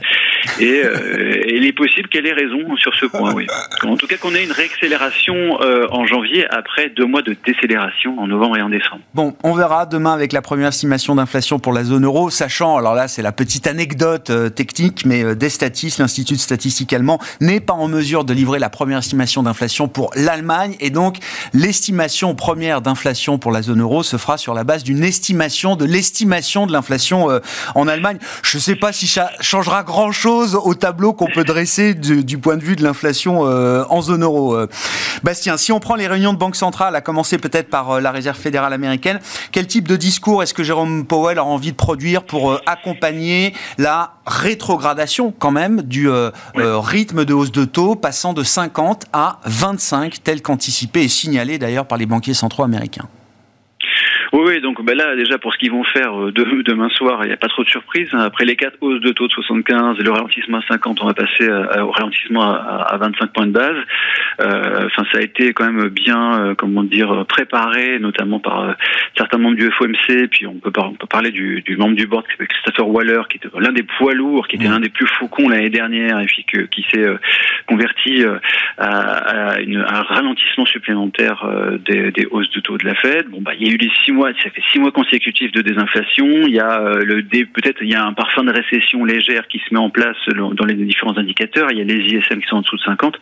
Et, 0.59 0.81
euh, 0.83 1.43
il 1.47 1.65
est 1.65 1.73
possible 1.73 2.07
qu'elle 2.09 2.25
ait 2.25 2.33
raison 2.33 2.75
sur 2.77 2.93
ce 2.95 3.05
point, 3.05 3.33
oui. 3.33 3.47
En 3.83 3.95
tout 3.95 4.07
cas, 4.07 4.17
qu'on 4.17 4.33
ait 4.33 4.43
une 4.43 4.51
réaccélération 4.51 5.61
euh, 5.61 5.87
en 5.91 6.05
janvier 6.05 6.45
après 6.49 6.89
deux 6.89 7.05
mois 7.05 7.21
de 7.21 7.35
décélération 7.45 8.19
en 8.19 8.27
novembre 8.27 8.57
et 8.57 8.61
en 8.61 8.69
décembre. 8.69 9.01
Bon, 9.13 9.35
on 9.43 9.53
verra 9.53 9.85
demain 9.85 10.13
avec 10.13 10.33
la 10.33 10.41
première 10.41 10.69
estimation 10.69 11.15
d'inflation 11.15 11.59
pour 11.59 11.73
la 11.73 11.83
zone 11.83 12.05
euro, 12.05 12.29
sachant, 12.29 12.77
alors 12.77 12.95
là, 12.95 13.07
c'est 13.07 13.21
la 13.21 13.31
petite 13.31 13.67
anecdote 13.67 14.29
euh, 14.29 14.49
technique, 14.49 15.05
mais 15.05 15.35
Destatis, 15.35 15.95
l'Institut 15.99 16.33
de 16.33 16.39
statistique 16.39 16.93
allemand, 16.93 17.19
n'est 17.39 17.59
pas 17.59 17.73
en 17.73 17.87
mesure 17.87 18.23
de 18.25 18.33
livrer 18.33 18.59
la 18.59 18.69
première 18.69 18.99
estimation 18.99 19.43
d'inflation 19.43 19.87
pour 19.87 20.11
l'Allemagne. 20.15 20.75
Et 20.79 20.89
donc, 20.89 21.17
l'estimation 21.53 22.35
première 22.35 22.81
d'inflation 22.81 23.37
pour 23.37 23.51
la 23.51 23.61
zone 23.61 23.81
euro 23.81 24.03
se 24.03 24.17
fera 24.17 24.37
sur 24.37 24.53
la 24.53 24.63
base 24.63 24.83
d'une 24.83 25.03
estimation 25.03 25.75
de 25.75 25.85
l'estimation 25.85 26.65
de 26.65 26.71
l'inflation 26.71 27.27
en 27.75 27.87
Allemagne. 27.87 28.17
Je 28.43 28.57
ne 28.57 28.61
sais 28.61 28.75
pas 28.75 28.91
si 28.91 29.07
ça 29.07 29.31
changera 29.39 29.83
grand-chose 29.83 30.55
au 30.55 30.73
tableau 30.73 31.13
qu'on 31.13 31.27
peut 31.27 31.43
dresser 31.43 31.93
du, 31.93 32.37
point 32.37 32.57
de 32.57 32.63
vue 32.63 32.75
de 32.75 32.83
l'inflation 32.83 33.41
en 33.41 34.01
zone 34.01 34.23
euro. 34.23 34.57
Bastien, 35.23 35.57
si 35.57 35.71
on 35.71 35.79
prend 35.79 35.95
les 35.95 36.07
réunions 36.07 36.33
de 36.33 36.37
banque 36.37 36.55
centrale, 36.55 36.95
à 36.95 37.01
commencer 37.01 37.37
peut-être 37.37 37.69
par 37.69 38.01
la 38.01 38.11
Réserve 38.11 38.37
fédérale 38.37 38.73
américaine, 38.73 39.19
quel 39.51 39.67
type 39.67 39.87
de 39.87 39.95
discours 39.95 40.43
est-ce 40.43 40.53
que 40.53 40.63
Jérôme 40.63 41.05
Powell 41.05 41.37
a 41.37 41.43
envie 41.43 41.71
de 41.71 41.77
produire 41.77 42.23
pour 42.23 42.59
accompagner 42.65 43.53
la 43.77 44.13
rétrogradation 44.25 45.33
quand 45.37 45.51
même 45.51 45.81
du 45.83 46.09
rythme 46.55 47.25
de 47.25 47.33
hausse 47.33 47.51
de 47.51 47.65
taux 47.65 47.95
passant 47.95 48.33
de 48.33 48.43
50 48.43 49.05
à 49.13 49.39
25 49.45 50.23
tel 50.23 50.41
qu'anticipé 50.41 51.03
et 51.03 51.07
signalé 51.07 51.57
d'ailleurs 51.57 51.85
par 51.85 51.97
les 51.97 52.05
banquiers 52.05 52.33
centraux 52.33 52.63
américains? 52.63 53.07
Oui, 54.33 54.43
oui, 54.47 54.61
donc 54.61 54.81
ben 54.85 54.95
là, 54.95 55.13
déjà, 55.17 55.37
pour 55.37 55.51
ce 55.51 55.57
qu'ils 55.57 55.71
vont 55.71 55.83
faire 55.83 56.17
euh, 56.17 56.31
demain 56.31 56.87
soir, 56.89 57.19
il 57.23 57.27
n'y 57.27 57.33
a 57.33 57.37
pas 57.37 57.49
trop 57.49 57.65
de 57.65 57.69
surprises. 57.69 58.07
Après 58.13 58.45
les 58.45 58.55
quatre 58.55 58.77
hausses 58.79 59.01
de 59.01 59.11
taux 59.11 59.27
de 59.27 59.33
75 59.33 59.99
et 59.99 60.03
le 60.03 60.11
ralentissement 60.11 60.59
à 60.59 60.67
50, 60.69 61.01
on 61.01 61.07
va 61.07 61.13
passer 61.13 61.49
au 61.49 61.91
ralentissement 61.91 62.43
à, 62.43 62.97
25 62.97 63.33
points 63.33 63.47
de 63.47 63.51
base. 63.51 63.75
Euh, 64.39 64.85
enfin, 64.85 65.03
ça 65.11 65.17
a 65.17 65.21
été 65.21 65.51
quand 65.51 65.69
même 65.69 65.89
bien, 65.89 66.39
euh, 66.39 66.55
comment 66.55 66.83
dire, 66.83 67.25
préparé, 67.27 67.99
notamment 67.99 68.39
par 68.39 68.75
certains 69.17 69.37
membres 69.37 69.57
du 69.57 69.69
FOMC. 69.69 70.29
Puis 70.31 70.47
on 70.47 70.55
peut, 70.55 70.71
on 70.77 70.93
peut 70.93 71.07
parler 71.07 71.31
du, 71.31 71.61
du, 71.61 71.75
membre 71.75 71.95
du 71.95 72.07
board, 72.07 72.25
Christopher 72.25 72.87
Waller, 72.87 73.23
qui 73.29 73.35
était 73.35 73.49
l'un 73.59 73.73
des 73.73 73.83
poids 73.83 74.13
lourds, 74.13 74.47
qui 74.47 74.55
était 74.55 74.69
mmh. 74.69 74.71
l'un 74.71 74.79
des 74.79 74.89
plus 74.89 75.07
faucons 75.07 75.49
l'année 75.49 75.69
dernière, 75.69 76.21
et 76.21 76.25
puis 76.25 76.45
que, 76.45 76.61
qui 76.61 76.85
s'est 76.89 77.05
converti 77.67 78.23
à, 78.77 79.59
une, 79.59 79.77
un 79.77 80.01
ralentissement 80.03 80.65
supplémentaire 80.65 81.45
des, 81.85 82.11
des, 82.11 82.25
hausses 82.27 82.49
de 82.51 82.61
taux 82.61 82.77
de 82.77 82.85
la 82.85 82.95
Fed. 82.95 83.27
Bon, 83.29 83.41
bah, 83.41 83.51
il 83.59 83.67
y 83.67 83.69
a 83.69 83.73
eu 83.73 83.77
les 83.77 83.91
six 84.05 84.13
mois 84.13 84.20
ça 84.41 84.49
fait 84.49 84.61
six 84.71 84.79
mois 84.79 84.91
consécutifs 84.91 85.51
de 85.51 85.61
désinflation. 85.61 86.27
Il 86.47 86.53
y 86.53 86.59
a 86.59 86.81
euh, 86.81 87.01
le 87.03 87.21
peut-être 87.45 87.81
il 87.81 87.89
y 87.89 87.95
a 87.95 88.03
un 88.03 88.13
parfum 88.13 88.43
de 88.43 88.51
récession 88.51 89.05
légère 89.05 89.47
qui 89.47 89.59
se 89.59 89.73
met 89.73 89.79
en 89.79 89.89
place 89.89 90.17
dans 90.29 90.65
les 90.65 90.73
différents 90.75 91.17
indicateurs. 91.17 91.71
Il 91.71 91.77
y 91.77 91.81
a 91.81 91.83
les 91.83 92.03
ISM 92.03 92.41
qui 92.41 92.47
sont 92.47 92.57
en 92.57 92.61
dessous 92.61 92.77
de 92.77 92.81
50. 92.81 93.17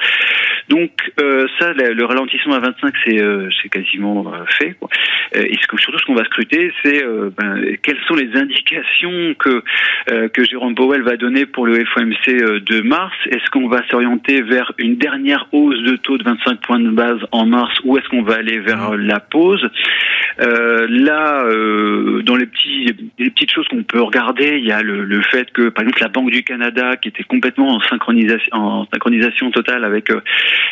Donc 0.69 0.91
euh, 1.19 1.47
ça, 1.59 1.73
le 1.73 2.05
ralentissement 2.05 2.55
à 2.55 2.59
25, 2.59 2.93
c'est 3.05 3.21
euh, 3.21 3.49
c'est 3.61 3.69
quasiment 3.69 4.31
fait. 4.47 4.73
Quoi. 4.79 4.89
Et 5.35 5.57
ce 5.61 5.67
que, 5.67 5.79
surtout 5.79 5.99
ce 5.99 6.05
qu'on 6.05 6.15
va 6.15 6.25
scruter, 6.25 6.71
c'est 6.83 7.03
ben, 7.37 7.77
quelles 7.83 7.99
sont 8.07 8.15
les 8.15 8.35
indications 8.35 9.35
que 9.35 9.63
que 10.07 10.43
Jérôme 10.43 10.75
Powell 10.75 11.03
va 11.03 11.17
donner 11.17 11.45
pour 11.45 11.65
le 11.65 11.85
FOMC 11.85 12.61
de 12.61 12.81
mars. 12.81 13.15
Est-ce 13.27 13.49
qu'on 13.51 13.67
va 13.67 13.87
s'orienter 13.89 14.41
vers 14.41 14.71
une 14.77 14.95
dernière 14.95 15.47
hausse 15.51 15.81
de 15.83 15.95
taux 15.97 16.17
de 16.17 16.23
25 16.23 16.61
points 16.61 16.79
de 16.79 16.89
base 16.89 17.19
en 17.31 17.45
mars, 17.45 17.73
ou 17.83 17.97
est-ce 17.97 18.07
qu'on 18.09 18.23
va 18.23 18.35
aller 18.35 18.59
vers 18.59 18.95
la 18.97 19.19
pause? 19.19 19.69
Là, 20.89 21.43
euh, 21.43 22.23
dans 22.23 22.35
les 22.35 22.47
petits, 22.47 22.85
les 23.19 23.29
petites 23.29 23.51
choses 23.51 23.67
qu'on 23.67 23.83
peut 23.83 24.01
regarder, 24.01 24.57
il 24.57 24.65
y 24.65 24.71
a 24.71 24.81
le, 24.81 25.05
le, 25.05 25.21
fait 25.21 25.51
que, 25.51 25.69
par 25.69 25.83
exemple, 25.83 26.01
la 26.01 26.07
Banque 26.07 26.31
du 26.31 26.43
Canada, 26.43 26.95
qui 26.97 27.09
était 27.09 27.23
complètement 27.23 27.75
en 27.75 27.79
synchronisation, 27.81 28.49
en 28.53 28.87
synchronisation 28.91 29.51
totale 29.51 29.85
avec 29.85 30.09
euh, 30.09 30.21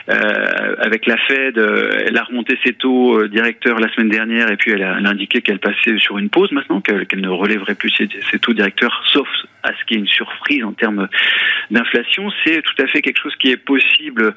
euh 0.10 0.76
avec 0.80 1.06
la 1.06 1.18
Fed, 1.18 1.60
euh, 1.60 2.06
elle 2.06 2.18
a 2.18 2.24
remonté 2.24 2.58
ses 2.66 2.74
taux 2.74 3.20
euh, 3.20 3.28
directeurs 3.28 3.80
la 3.80 3.94
semaine 3.94 4.10
dernière, 4.10 4.50
et 4.52 4.58
puis 4.58 4.72
elle 4.72 4.84
a, 4.84 4.96
indiqué 4.96 5.42
qu'elle 5.42 5.60
passait 5.60 5.98
sur 6.00 6.18
une 6.18 6.30
pause 6.30 6.52
maintenant, 6.52 6.82
qu'elle 6.82 7.06
ne 7.14 7.30
relèverait 7.30 7.76
plus 7.76 7.92
ses, 7.92 8.40
taux 8.40 8.54
directeurs, 8.54 9.04
sauf 9.14 9.28
à 9.62 9.72
ce 9.74 9.86
qu'il 9.86 9.98
y 9.98 10.00
ait 10.00 10.04
une 10.04 10.10
surprise 10.10 10.64
en 10.64 10.72
termes 10.72 11.08
d'inflation. 11.70 12.32
C'est 12.44 12.64
tout 12.64 12.82
à 12.82 12.88
fait 12.88 13.02
quelque 13.02 13.22
chose 13.22 13.36
qui 13.36 13.52
est 13.52 13.58
possible 13.58 14.34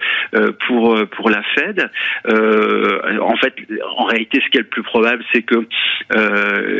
pour 0.67 0.99
pour 1.11 1.31
la 1.31 1.43
Fed. 1.55 1.91
en 2.27 3.37
fait, 3.37 3.55
en 3.97 4.05
réalité, 4.05 4.41
ce 4.45 4.51
qui 4.51 4.59
est 4.59 4.63
le 4.63 4.67
plus 4.67 4.83
probable, 4.83 5.25
c'est 5.33 5.43
que 5.43 5.67
euh, 6.15 6.79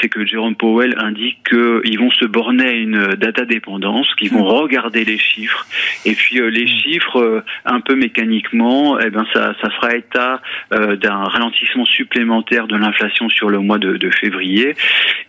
c'est 0.00 0.08
que 0.08 0.24
Jérôme 0.26 0.56
Powell 0.56 0.94
indique 0.98 1.38
qu'ils 1.48 1.98
vont 1.98 2.10
se 2.10 2.24
borner 2.24 2.66
à 2.66 2.72
une 2.72 3.06
data 3.14 3.44
dépendance, 3.44 4.12
qu'ils 4.16 4.32
vont 4.32 4.44
regarder 4.44 5.04
les 5.04 5.18
chiffres, 5.18 5.66
et 6.04 6.14
puis 6.14 6.40
euh, 6.40 6.48
les 6.48 6.64
mm. 6.64 6.68
chiffres, 6.68 7.20
euh, 7.20 7.44
un 7.64 7.80
peu 7.80 7.94
mécaniquement, 7.94 8.98
eh 8.98 9.10
ben 9.10 9.26
ça, 9.32 9.54
ça 9.60 9.70
fera 9.70 9.94
état 9.94 10.40
d'un 10.70 11.24
ralentissement 11.24 11.84
supplémentaire 11.84 12.66
de 12.66 12.76
l'inflation 12.76 13.28
sur 13.28 13.48
le 13.50 13.58
mois 13.58 13.78
de, 13.78 13.96
de 13.96 14.10
février, 14.10 14.74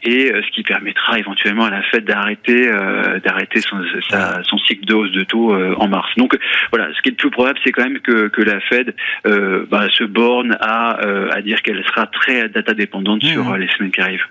et 0.04 0.32
ce 0.34 0.52
qui 0.52 0.64
permettra 0.64 1.20
éventuellement 1.20 1.66
à 1.66 1.70
la 1.70 1.82
Fed 1.84 2.06
d'arrêter 2.06 2.70
d'arrêter 3.24 3.62
son, 3.62 3.78
son 4.44 4.58
cycle 4.60 4.86
de 4.86 4.94
hausse 4.94 5.12
de 5.12 5.24
taux 5.24 5.54
en 5.54 5.88
mars. 5.88 6.10
Donc 6.18 6.38
voilà, 6.72 6.90
ce 6.94 7.02
qui 7.02 7.10
est 7.10 7.12
le 7.12 7.18
plus 7.18 7.30
probable, 7.30 7.60
c'est 7.64 7.72
quand 7.72 7.84
même 7.84 8.00
que, 8.00 8.28
que 8.28 8.42
la 8.42 8.60
Fed 8.62 8.96
bah, 9.70 9.88
se 9.92 10.04
borne 10.04 10.58
à, 10.60 10.98
à 11.32 11.42
dire 11.42 11.62
qu'elle 11.62 11.84
sera 11.86 12.08
très 12.08 12.50
data 12.50 12.74
dépendante 12.78 13.24
sur 13.24 13.44
mmh. 13.44 13.56
les 13.58 13.68
semaines 13.76 13.92
qui 13.92 14.02
arrivent. 14.02 14.26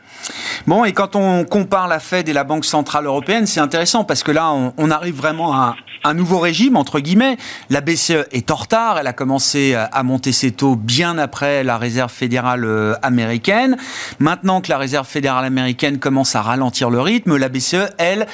Bon, 0.67 0.85
et 0.85 0.93
quand 0.93 1.15
on 1.17 1.45
compare 1.45 1.89
la 1.89 2.01
Fed 2.01 2.29
et 2.29 2.33
la 2.33 2.45
Banque 2.45 2.65
Centrale 2.65 3.07
Européenne, 3.07 3.47
c'est 3.47 3.61
intéressant 3.61 4.05
parce 4.05 4.23
que 4.23 4.33
là, 4.33 4.53
on, 4.53 4.91
arrive 4.91 5.15
vraiment 5.15 5.53
à 5.53 5.77
un 6.05 6.15
nouveau 6.15 6.39
régime, 6.39 6.77
entre 6.77 7.01
guillemets. 7.01 7.37
La 7.71 7.81
BCE 7.81 8.27
est 8.33 8.51
en 8.51 8.55
retard, 8.55 8.99
elle 8.99 9.07
a 9.07 9.13
commencé 9.13 9.75
à 9.75 10.03
monter 10.03 10.33
ses 10.33 10.53
taux 10.53 10.77
bien 10.77 11.19
après 11.19 11.65
la 11.65 11.79
Réserve 11.79 12.13
fédérale 12.13 12.65
euh, 12.65 12.95
américaine. 13.03 13.77
Maintenant 14.19 14.61
que 14.61 14.69
la 14.69 14.79
Réserve 14.79 15.07
fédérale 15.07 15.45
américaine 15.45 15.99
commence 15.99 16.35
à 16.35 16.43
ralentir 16.43 16.91
le 16.91 17.01
rythme, 17.01 17.37
la 17.37 17.49
BCE, 17.49 17.91
elle, 17.99 18.27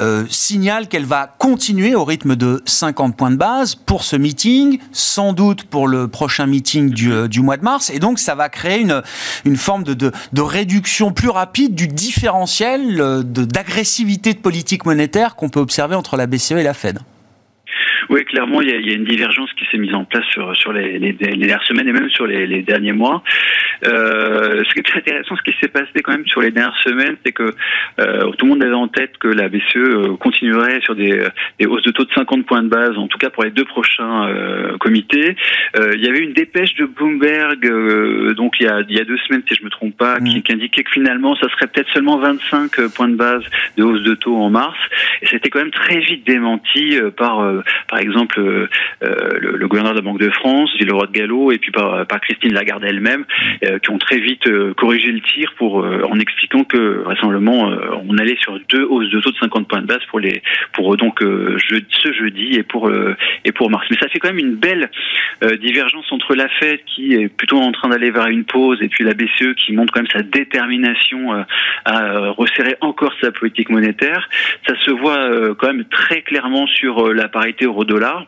euh, 0.00 0.24
signale 0.30 0.88
qu'elle 0.88 1.04
va 1.04 1.34
continuer 1.38 1.94
au 1.94 2.04
rythme 2.04 2.34
de 2.34 2.62
50 2.64 3.16
points 3.16 3.30
de 3.30 3.36
base 3.36 3.74
pour 3.74 4.02
ce 4.02 4.16
meeting, 4.16 4.78
sans 4.92 5.34
doute 5.34 5.64
pour 5.64 5.88
le 5.88 6.08
prochain 6.08 6.46
meeting 6.46 6.90
du, 6.90 7.12
euh, 7.12 7.28
du 7.28 7.40
mois 7.40 7.58
de 7.58 7.64
mars. 7.64 7.90
Et 7.90 7.98
donc, 7.98 8.18
ça 8.18 8.34
va 8.34 8.48
créer 8.48 8.80
une, 8.80 9.02
une 9.44 9.56
forme 9.60 9.84
de, 9.84 10.40
réduction 10.40 11.12
plus 11.12 11.28
rapide 11.28 11.74
du 11.74 11.86
différentiel 11.86 13.22
d'agressivité 13.24 14.32
de, 14.32 14.38
de 14.38 14.42
politique 14.42 14.84
monétaire 14.84 15.36
qu'on 15.36 15.48
peut 15.48 15.60
observer 15.60 15.94
entre 15.94 16.16
la 16.16 16.26
BCE 16.26 16.52
et 16.52 16.62
la 16.62 16.74
Fed. 16.74 17.00
Oui, 18.08 18.24
clairement, 18.24 18.60
il 18.62 18.68
y, 18.68 18.72
a, 18.72 18.76
il 18.76 18.88
y 18.88 18.92
a, 18.92 18.96
une 18.96 19.04
divergence 19.04 19.52
qui 19.54 19.64
s'est 19.70 19.78
mise 19.78 19.94
en 19.94 20.04
place 20.04 20.24
sur, 20.26 20.54
sur 20.56 20.72
les, 20.72 20.98
les, 20.98 21.12
les, 21.12 21.36
dernières 21.36 21.64
semaines 21.64 21.88
et 21.88 21.92
même 21.92 22.10
sur 22.10 22.26
les, 22.26 22.46
les 22.46 22.62
derniers 22.62 22.92
mois. 22.92 23.22
Euh, 23.86 24.62
ce 24.64 24.72
qui 24.72 24.80
est 24.80 24.96
intéressant, 24.96 25.36
ce 25.36 25.42
qui 25.42 25.56
s'est 25.60 25.68
passé 25.68 26.02
quand 26.02 26.12
même 26.12 26.26
sur 26.26 26.40
les 26.40 26.50
dernières 26.50 26.78
semaines, 26.82 27.16
c'est 27.24 27.32
que 27.32 27.54
euh, 28.00 28.30
tout 28.32 28.46
le 28.46 28.50
monde 28.50 28.62
avait 28.62 28.74
en 28.74 28.88
tête 28.88 29.16
que 29.18 29.28
la 29.28 29.48
BCE 29.48 29.76
euh, 29.76 30.16
continuerait 30.16 30.80
sur 30.82 30.94
des, 30.94 31.26
des, 31.58 31.66
hausses 31.66 31.82
de 31.82 31.90
taux 31.90 32.04
de 32.04 32.12
50 32.12 32.46
points 32.46 32.62
de 32.62 32.68
base, 32.68 32.96
en 32.96 33.08
tout 33.08 33.18
cas 33.18 33.30
pour 33.30 33.44
les 33.44 33.50
deux 33.50 33.64
prochains 33.64 34.28
euh, 34.28 34.76
comités. 34.78 35.36
Euh, 35.76 35.92
il 35.94 36.04
y 36.04 36.08
avait 36.08 36.20
une 36.20 36.32
dépêche 36.32 36.74
de 36.74 36.84
Bloomberg, 36.86 37.64
euh, 37.66 38.34
donc 38.34 38.54
il 38.60 38.66
y, 38.66 38.68
a, 38.68 38.80
il 38.88 38.96
y 38.96 39.00
a 39.00 39.04
deux 39.04 39.18
semaines, 39.18 39.42
si 39.48 39.54
je 39.54 39.64
me 39.64 39.70
trompe 39.70 39.96
pas, 39.96 40.18
qui, 40.18 40.38
mmh. 40.38 40.42
qui, 40.42 40.52
indiquait 40.52 40.82
que 40.82 40.90
finalement, 40.90 41.34
ça 41.36 41.48
serait 41.50 41.66
peut-être 41.66 41.90
seulement 41.92 42.18
25 42.18 42.88
points 42.94 43.08
de 43.08 43.16
base 43.16 43.42
de 43.76 43.84
hausse 43.84 44.02
de 44.02 44.14
taux 44.14 44.36
en 44.36 44.50
mars. 44.50 44.78
Et 45.22 45.26
c'était 45.26 45.50
quand 45.50 45.60
même 45.60 45.70
très 45.70 45.98
vite 45.98 46.26
démenti 46.26 46.98
par, 47.16 47.44
par 47.90 47.98
exemple 47.98 48.38
euh, 48.40 48.68
euh, 49.02 49.38
le, 49.40 49.56
le, 49.56 49.68
gouverneur 49.68 49.92
de 49.92 49.98
la 49.98 50.04
Banque 50.04 50.20
de 50.20 50.30
France, 50.30 50.70
Villeroy 50.78 51.06
de 51.08 51.12
Gallo, 51.12 51.50
et 51.50 51.58
puis 51.58 51.72
par, 51.72 52.06
par 52.06 52.20
Christine 52.20 52.54
Lagarde 52.54 52.84
elle-même, 52.84 53.24
euh, 53.64 53.78
qui 53.80 53.90
ont 53.90 53.98
très 53.98 54.18
vite 54.18 54.48
corrigé 54.76 55.10
le 55.10 55.20
tir 55.20 55.52
pour 55.58 55.84
en 55.84 56.18
expliquant 56.18 56.64
que 56.64 57.02
vraisemblablement 57.04 57.72
on 58.08 58.16
allait 58.18 58.36
sur 58.40 58.58
deux 58.68 58.84
hausses 58.84 59.10
de 59.10 59.20
taux 59.20 59.32
de 59.32 59.36
50 59.38 59.66
points 59.66 59.80
de 59.80 59.86
base 59.86 60.04
pour 60.08 60.20
les 60.20 60.42
pour 60.72 60.96
donc 60.96 61.20
ce 61.20 62.12
jeudi 62.12 62.54
et 62.54 62.62
pour 62.62 62.90
et 63.44 63.52
pour 63.52 63.70
mars. 63.70 63.86
Mais 63.90 63.96
ça 63.98 64.08
fait 64.08 64.18
quand 64.18 64.28
même 64.28 64.38
une 64.38 64.54
belle 64.54 64.90
divergence 65.60 66.06
entre 66.12 66.34
la 66.34 66.48
Fed 66.48 66.80
qui 66.86 67.14
est 67.14 67.28
plutôt 67.28 67.58
en 67.58 67.72
train 67.72 67.88
d'aller 67.88 68.10
vers 68.10 68.28
une 68.28 68.44
pause 68.44 68.78
et 68.82 68.88
puis 68.88 69.04
la 69.04 69.14
BCE 69.14 69.54
qui 69.56 69.72
montre 69.72 69.92
quand 69.92 70.00
même 70.00 70.10
sa 70.12 70.22
détermination 70.22 71.44
à 71.84 72.30
resserrer 72.30 72.76
encore 72.80 73.14
sa 73.20 73.32
politique 73.32 73.70
monétaire. 73.70 74.28
Ça 74.66 74.74
se 74.84 74.90
voit 74.90 75.54
quand 75.58 75.68
même 75.68 75.84
très 75.84 76.22
clairement 76.22 76.66
sur 76.66 77.12
la 77.12 77.28
parité 77.28 77.64
euro 77.64 77.79
dollar. 77.84 78.26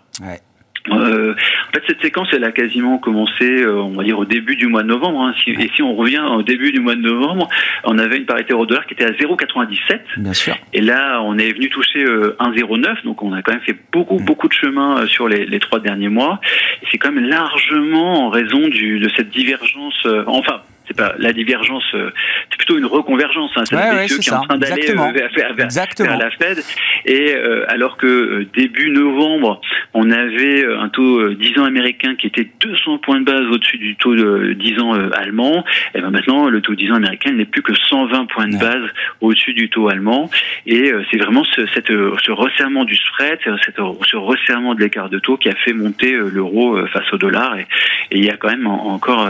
Euh, 0.91 1.33
en 1.33 1.73
fait, 1.73 1.83
cette 1.87 2.03
séquence, 2.03 2.29
elle 2.33 2.45
a 2.45 2.51
quasiment 2.51 2.99
commencé, 2.99 3.45
euh, 3.45 3.81
on 3.81 3.93
va 3.93 4.05
dire, 4.05 4.19
au 4.19 4.25
début 4.25 4.57
du 4.57 4.67
mois 4.67 4.83
de 4.83 4.89
novembre. 4.89 5.21
Hein. 5.21 5.35
Si, 5.43 5.51
Et 5.51 5.71
si 5.75 5.83
on 5.83 5.95
revient 5.95 6.23
au 6.31 6.43
début 6.43 6.73
du 6.73 6.81
mois 6.81 6.95
de 6.95 7.01
novembre, 7.01 7.49
on 7.85 7.99
avait 7.99 8.17
une 8.17 8.27
parité 8.27 8.53
euro-dollar 8.53 8.87
qui 8.87 8.95
était 8.95 9.05
à 9.05 9.13
0,97. 9.13 10.01
Bien 10.17 10.33
sûr. 10.33 10.57
Et 10.73 10.81
là, 10.81 11.21
on 11.23 11.39
est 11.39 11.53
venu 11.53 11.69
toucher 11.69 12.05
euh, 12.05 12.37
1,09. 12.41 13.05
Donc, 13.05 13.23
on 13.23 13.33
a 13.33 13.43
quand 13.43 13.53
même 13.53 13.63
fait 13.63 13.77
beaucoup, 13.93 14.19
mm. 14.19 14.25
beaucoup 14.25 14.49
de 14.49 14.53
chemin 14.55 14.99
euh, 14.99 15.07
sur 15.07 15.29
les, 15.29 15.47
les, 15.47 15.61
trois 15.61 15.79
derniers 15.79 16.09
mois. 16.09 16.41
Et 16.83 16.87
c'est 16.91 16.99
quand 16.99 17.13
même 17.13 17.25
largement 17.25 18.27
en 18.27 18.31
raison 18.31 18.69
du, 18.69 18.99
de 18.99 19.09
cette 19.17 19.31
divergence. 19.31 20.07
Enfin, 20.27 20.63
c'est 20.87 20.97
pas 20.97 21.15
la 21.19 21.33
divergence, 21.33 21.85
c'est 21.93 22.57
plutôt 22.57 22.79
une 22.79 22.87
reconvergence. 22.87 23.51
Hein, 23.57 23.63
c'est 23.65 23.77
ouais, 23.77 24.07
qui 24.07 24.29
est 24.29 24.33
en 24.33 24.43
train 24.43 24.59
d'aller 24.59 24.91
euh, 24.91 25.13
vers, 25.13 25.55
vers, 25.55 26.19
la 26.19 26.31
Fed. 26.31 26.59
Et 27.05 27.35
euh, 27.35 27.65
alors 27.69 27.97
que 27.97 28.47
début 28.55 28.91
novembre, 28.91 29.61
on 29.95 30.11
avait 30.11 30.65
un 30.67 30.89
taux 30.89 31.31
10 31.31 31.59
ans 31.59 31.65
américain 31.65 32.15
qui 32.17 32.27
était 32.27 32.49
200 32.61 32.99
points 32.99 33.21
de 33.21 33.25
base 33.25 33.43
au-dessus 33.51 33.79
du 33.79 33.97
taux 33.97 34.15
de 34.15 34.53
10 34.53 34.81
ans 34.81 34.93
allemand. 35.13 35.65
Et 35.95 36.01
ben 36.01 36.11
maintenant, 36.11 36.49
le 36.49 36.61
taux 36.61 36.75
10 36.75 36.93
ans 36.93 36.97
américain 36.97 37.33
n'est 37.33 37.45
plus 37.45 37.63
que 37.63 37.75
120 37.75 38.27
points 38.27 38.49
de 38.49 38.59
base 38.59 38.89
au-dessus 39.21 39.55
du 39.55 39.69
taux 39.69 39.89
allemand. 39.89 40.31
Et 40.67 40.93
c'est 41.11 41.19
vraiment 41.19 41.45
ce, 41.45 41.67
cette, 41.75 41.89
ce 41.89 42.31
resserrement 42.31 42.85
du 42.85 42.97
spread, 42.97 43.39
cette, 43.65 43.77
ce 43.77 44.17
resserrement 44.17 44.75
de 44.75 44.81
l'écart 44.81 45.11
de 45.11 45.19
taux 45.19 45.37
qui 45.37 45.49
a 45.49 45.55
fait 45.55 45.73
monter 45.73 46.13
l'euro 46.13 46.79
face 46.87 47.13
au 47.13 47.19
dollar. 47.19 47.57
Et, 47.57 47.67
et 48.11 48.19
il 48.19 48.25
y 48.25 48.31
a 48.31 48.37
quand 48.37 48.49
même 48.49 48.67
encore, 48.67 49.29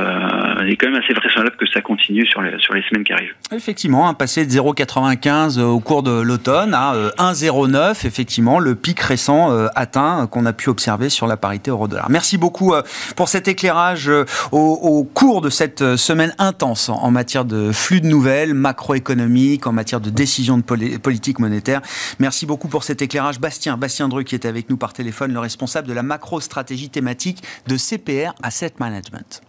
il 0.62 0.71
est 0.71 0.76
quand 0.76 0.91
même 0.91 1.00
assez 1.02 1.14
vraisemblable 1.14 1.57
que 1.57 1.67
ça 1.67 1.81
continue 1.81 2.26
sur 2.26 2.43
les, 2.43 2.59
sur 2.59 2.75
les 2.75 2.83
semaines 2.83 3.05
qui 3.05 3.12
arrivent. 3.12 3.35
Effectivement, 3.52 4.09
un 4.09 4.14
passé 4.14 4.47
de 4.47 4.50
0,95 4.50 5.61
au 5.61 5.81
cours 5.81 6.02
de 6.02 6.23
l'automne 6.23 6.75
à 6.75 6.95
1,09, 7.66 8.07
effectivement, 8.07 8.59
le 8.59 8.75
pic 8.75 9.00
récent 9.00 9.50
atteint 9.75 10.26
qu'on 10.26 10.47
a 10.47 10.52
pu 10.52 10.71
observer 10.71 11.09
sur 11.09 11.26
la 11.26 11.37
parité 11.37 11.71
euro-dollar. 11.71 12.11
Merci 12.11 12.38
beaucoup 12.38 12.75
pour 13.16 13.28
cet 13.28 13.49
éclairage 13.49 14.11
au, 14.50 15.09
cours 15.14 15.40
de 15.40 15.50
cette 15.50 15.97
semaine 15.97 16.35
intense 16.38 16.88
en 16.88 17.11
matière 17.11 17.45
de 17.45 17.73
flux 17.73 18.00
de 18.00 18.07
nouvelles 18.07 18.54
macroéconomiques, 18.54 19.66
en 19.66 19.73
matière 19.73 20.00
de 20.00 20.11
décisions 20.11 20.59
de 20.59 20.62
politique 20.99 21.38
monétaire. 21.38 21.81
Merci 22.19 22.47
beaucoup 22.47 22.69
pour 22.69 22.85
cet 22.85 23.02
éclairage. 23.02 23.40
Bastien, 23.40 23.76
Bastien 23.76 24.09
Dreux 24.09 24.23
qui 24.23 24.35
est 24.35 24.47
avec 24.47 24.71
nous 24.71 24.76
par 24.76 24.92
téléphone, 24.92 25.33
le 25.33 25.40
responsable 25.40 25.88
de 25.88 25.92
la 25.92 26.02
macro-stratégie 26.02 26.90
thématique 26.90 27.42
de 27.66 27.76
CPR 27.76 28.35
Asset 28.42 28.75
Management. 28.78 29.42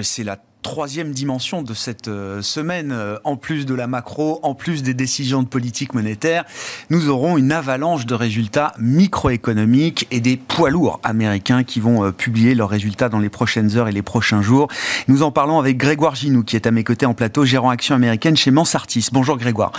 Oui, 0.00 0.04
c'est 0.06 0.24
la 0.24 0.38
troisième 0.62 1.12
dimension 1.12 1.62
de 1.62 1.74
cette 1.74 2.08
euh, 2.08 2.42
semaine, 2.42 2.92
euh, 2.92 3.16
en 3.24 3.36
plus 3.36 3.66
de 3.66 3.74
la 3.74 3.86
macro, 3.86 4.40
en 4.42 4.54
plus 4.54 4.82
des 4.82 4.94
décisions 4.94 5.42
de 5.42 5.48
politique 5.48 5.94
monétaire, 5.94 6.44
nous 6.90 7.08
aurons 7.08 7.38
une 7.38 7.52
avalanche 7.52 8.06
de 8.06 8.14
résultats 8.14 8.74
microéconomiques 8.78 10.06
et 10.10 10.20
des 10.20 10.36
poids 10.36 10.70
lourds 10.70 11.00
américains 11.02 11.64
qui 11.64 11.80
vont 11.80 12.04
euh, 12.04 12.12
publier 12.12 12.54
leurs 12.54 12.68
résultats 12.68 13.08
dans 13.08 13.18
les 13.18 13.28
prochaines 13.28 13.76
heures 13.76 13.88
et 13.88 13.92
les 13.92 14.02
prochains 14.02 14.42
jours. 14.42 14.68
Nous 15.08 15.22
en 15.22 15.30
parlons 15.30 15.58
avec 15.58 15.76
Grégoire 15.76 16.14
Ginou, 16.14 16.42
qui 16.42 16.56
est 16.56 16.66
à 16.66 16.70
mes 16.70 16.84
côtés 16.84 17.06
en 17.06 17.14
plateau, 17.14 17.44
gérant 17.44 17.70
action 17.70 17.94
américaine 17.94 18.36
chez 18.36 18.50
Mansartis. 18.50 19.08
Bonjour 19.12 19.38
Grégoire. 19.38 19.72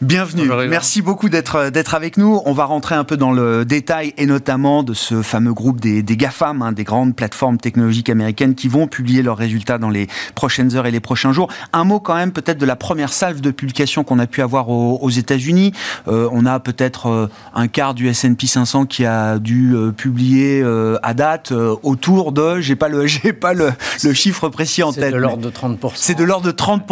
Bienvenue. 0.00 0.48
Merci 0.68 1.02
beaucoup 1.02 1.28
d'être 1.28 1.70
d'être 1.70 1.94
avec 1.94 2.16
nous. 2.16 2.40
On 2.44 2.52
va 2.52 2.64
rentrer 2.64 2.94
un 2.94 3.04
peu 3.04 3.16
dans 3.16 3.32
le 3.32 3.64
détail 3.64 4.14
et 4.16 4.26
notamment 4.26 4.82
de 4.82 4.94
ce 4.94 5.22
fameux 5.22 5.52
groupe 5.52 5.80
des, 5.80 6.02
des 6.02 6.16
GAFAM, 6.16 6.62
hein, 6.62 6.72
des 6.72 6.84
grandes 6.84 7.14
plateformes 7.14 7.58
technologiques 7.58 8.08
américaines 8.08 8.54
qui 8.54 8.68
vont 8.68 8.86
publier 8.86 9.22
leurs 9.22 9.36
résultats 9.36 9.78
dans 9.78 9.90
les 9.90 10.06
prochaines 10.34 10.76
heures 10.76 10.86
et 10.86 10.90
les 10.90 11.00
prochains 11.00 11.32
jours. 11.32 11.48
Un 11.72 11.84
mot 11.84 12.00
quand 12.00 12.14
même 12.14 12.32
peut-être 12.32 12.58
de 12.58 12.66
la 12.66 12.76
première 12.76 13.12
salve 13.12 13.40
de 13.40 13.50
publication 13.50 14.04
qu'on 14.04 14.18
a 14.18 14.26
pu 14.26 14.42
avoir 14.42 14.68
aux, 14.68 15.10
États-Unis. 15.10 15.72
Euh, 16.08 16.28
on 16.32 16.46
a 16.46 16.60
peut-être 16.60 17.08
euh, 17.08 17.26
un 17.54 17.68
quart 17.68 17.94
du 17.94 18.08
S&P 18.08 18.46
500 18.46 18.86
qui 18.86 19.04
a 19.04 19.38
dû 19.38 19.74
euh, 19.74 19.90
publier 19.90 20.64
à 21.02 21.14
date 21.14 21.52
autour 21.52 22.32
de, 22.32 22.60
j'ai 22.60 22.76
pas 22.76 22.88
le, 22.88 23.06
j'ai 23.08 23.32
pas 23.32 23.52
le, 23.52 23.72
le, 24.02 24.12
chiffre 24.12 24.48
précis 24.48 24.82
en 24.82 24.92
tête. 24.92 25.04
C'est 25.04 25.10
de 25.12 25.16
l'ordre 25.16 25.42
de 25.42 25.50
30 25.50 25.86
C'est 25.94 26.14
de 26.14 26.24
l'ordre 26.24 26.46
de 26.46 26.52
30 26.52 26.82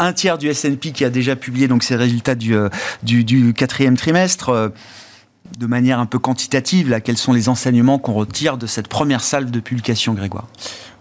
Un 0.00 0.12
tiers 0.12 0.38
du 0.38 0.48
S&P 0.48 0.92
qui 0.92 1.04
a 1.04 1.10
déjà 1.10 1.36
publié 1.36 1.68
donc 1.68 1.82
ses 1.82 1.96
résultats 1.96 2.34
du, 2.34 2.56
du, 3.02 3.24
du 3.24 3.52
quatrième 3.52 3.96
trimestre 3.96 4.72
de 5.58 5.66
manière 5.66 5.98
un 5.98 6.06
peu 6.06 6.18
quantitative, 6.18 6.90
là, 6.90 7.00
quels 7.00 7.16
sont 7.16 7.32
les 7.32 7.48
enseignements 7.48 7.98
qu'on 7.98 8.14
retire 8.14 8.58
de 8.58 8.66
cette 8.66 8.88
première 8.88 9.22
salve 9.22 9.50
de 9.50 9.60
publication, 9.60 10.14
Grégoire? 10.14 10.48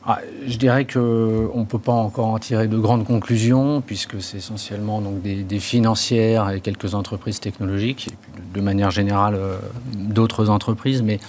Ah, 0.08 0.20
je 0.46 0.58
dirais 0.58 0.86
qu'on 0.86 1.00
ne 1.00 1.66
peut 1.66 1.80
pas 1.80 1.92
encore 1.92 2.28
en 2.28 2.38
tirer 2.38 2.68
de 2.68 2.78
grandes 2.78 3.06
conclusions, 3.06 3.82
puisque 3.82 4.22
c'est 4.22 4.38
essentiellement 4.38 5.02
donc, 5.02 5.24
des, 5.24 5.60
financières 5.60 6.52
et 6.52 6.62
quelques 6.62 6.94
entreprises 6.94 7.40
technologiques, 7.40 8.10
et 8.10 8.58
de 8.58 8.62
manière 8.62 8.92
générale 8.92 9.34
euh, 9.36 9.58
d'autres 9.96 10.52
entreprises. 10.52 11.02
Mais 11.02 11.20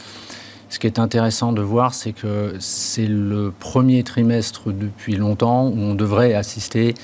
ce 0.68 0.78
qui 0.78 0.86
est 0.86 0.98
intéressant 0.98 1.52
de 1.52 1.62
voir, 1.62 1.94
c'est 1.94 2.12
que 2.12 2.54
c'est 2.58 3.06
le 3.06 3.50
premier 3.58 4.02
trimestre 4.02 4.70
depuis 4.72 5.16
longtemps 5.16 5.68
où 5.68 5.78
on 5.78 5.94
devrait 5.94 6.34
assister 6.34 6.94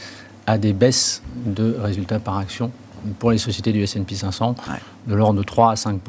à 0.47 0.59
des 0.59 0.75
baisses 0.75 1.23
de 1.47 1.75
résultats 1.81 2.19
par 2.19 2.37
action 2.37 2.71
pour 3.19 3.31
les 3.31 3.39
sociétés 3.39 3.73
du 3.73 3.83
S&P 3.83 4.15
500, 4.15 4.57
de 5.07 5.15
l'ordre 5.15 5.39
de 5.39 5.45
3 5.45 5.73
à 5.73 5.77
5 5.77 6.01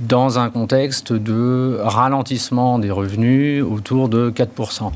dans 0.00 0.38
un 0.38 0.50
contexte 0.50 1.12
de 1.12 1.78
ralentissement 1.82 2.78
des 2.78 2.90
revenus 2.90 3.62
autour 3.62 4.08
de 4.08 4.30
4%. 4.30 4.92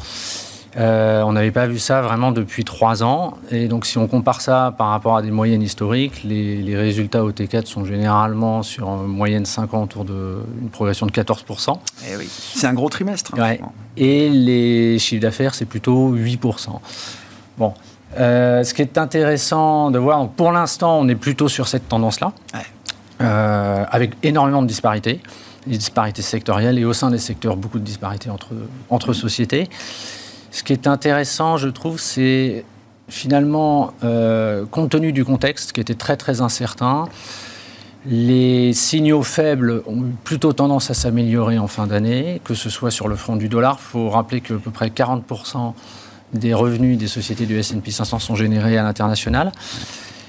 Euh, 0.78 1.22
on 1.22 1.32
n'avait 1.32 1.50
pas 1.50 1.66
vu 1.66 1.78
ça 1.78 2.00
vraiment 2.00 2.32
depuis 2.32 2.64
trois 2.64 3.02
ans. 3.02 3.34
Et 3.50 3.68
donc, 3.68 3.84
si 3.84 3.98
on 3.98 4.06
compare 4.06 4.40
ça 4.40 4.74
par 4.76 4.88
rapport 4.88 5.16
à 5.16 5.22
des 5.22 5.30
moyennes 5.30 5.62
historiques, 5.62 6.24
les, 6.24 6.76
résultats 6.76 7.24
au 7.24 7.30
T4 7.30 7.66
sont 7.66 7.84
généralement 7.84 8.62
sur 8.62 8.88
une 8.88 9.06
moyenne 9.06 9.44
5 9.44 9.74
ans 9.74 9.82
autour 9.82 10.04
d'une 10.04 10.70
progression 10.70 11.06
de 11.06 11.12
14%. 11.12 11.76
Eh 12.10 12.16
oui, 12.16 12.28
c'est 12.28 12.66
un 12.66 12.74
gros 12.74 12.88
trimestre. 12.88 13.32
Hein, 13.38 13.56
Et 13.96 14.30
les 14.30 14.98
chiffres 14.98 15.22
d'affaires, 15.22 15.54
c'est 15.54 15.66
plutôt 15.66 16.14
8%. 16.14 16.68
Bon. 17.58 17.74
Euh, 18.18 18.62
ce 18.62 18.74
qui 18.74 18.82
est 18.82 18.98
intéressant 18.98 19.90
de 19.90 19.98
voir, 19.98 20.28
pour 20.28 20.52
l'instant, 20.52 20.98
on 20.98 21.08
est 21.08 21.14
plutôt 21.14 21.48
sur 21.48 21.66
cette 21.66 21.88
tendance-là. 21.88 22.32
Euh, 23.22 23.84
avec 23.90 24.12
énormément 24.22 24.62
de 24.62 24.66
disparités, 24.66 25.20
des 25.66 25.76
disparités 25.76 26.22
sectorielles 26.22 26.78
et 26.78 26.84
au 26.84 26.92
sein 26.92 27.10
des 27.10 27.18
secteurs, 27.18 27.56
beaucoup 27.56 27.78
de 27.78 27.84
disparités 27.84 28.30
entre, 28.30 28.50
entre 28.90 29.12
sociétés. 29.12 29.68
Ce 30.50 30.62
qui 30.62 30.72
est 30.72 30.86
intéressant, 30.86 31.56
je 31.56 31.68
trouve, 31.68 32.00
c'est 32.00 32.64
finalement, 33.08 33.92
euh, 34.04 34.64
compte 34.66 34.90
tenu 34.90 35.12
du 35.12 35.24
contexte 35.24 35.72
qui 35.72 35.80
était 35.80 35.94
très 35.94 36.16
très 36.16 36.40
incertain, 36.40 37.06
les 38.04 38.72
signaux 38.72 39.22
faibles 39.22 39.82
ont 39.86 40.02
plutôt 40.24 40.52
tendance 40.52 40.90
à 40.90 40.94
s'améliorer 40.94 41.58
en 41.58 41.68
fin 41.68 41.86
d'année, 41.86 42.40
que 42.44 42.54
ce 42.54 42.68
soit 42.68 42.90
sur 42.90 43.06
le 43.06 43.14
front 43.14 43.36
du 43.36 43.48
dollar. 43.48 43.78
Il 43.80 43.84
faut 43.84 44.10
rappeler 44.10 44.40
que 44.40 44.54
à 44.54 44.58
peu 44.58 44.72
près 44.72 44.88
40% 44.88 45.72
des 46.32 46.52
revenus 46.54 46.98
des 46.98 47.06
sociétés 47.06 47.46
du 47.46 47.58
S&P 47.58 47.90
500 47.90 48.18
sont 48.18 48.34
générés 48.34 48.76
à 48.76 48.82
l'international. 48.82 49.52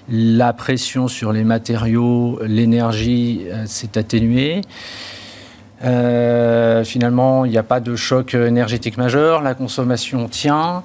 La 0.09 0.51
pression 0.51 1.07
sur 1.07 1.31
les 1.31 1.43
matériaux, 1.43 2.39
l'énergie 2.45 3.41
euh, 3.47 3.65
s'est 3.65 3.97
atténuée. 3.97 4.61
Euh, 5.83 6.83
finalement, 6.83 7.45
il 7.45 7.51
n'y 7.51 7.57
a 7.57 7.63
pas 7.63 7.79
de 7.79 7.95
choc 7.95 8.33
énergétique 8.33 8.97
majeur, 8.97 9.41
la 9.41 9.53
consommation 9.53 10.27
tient. 10.27 10.83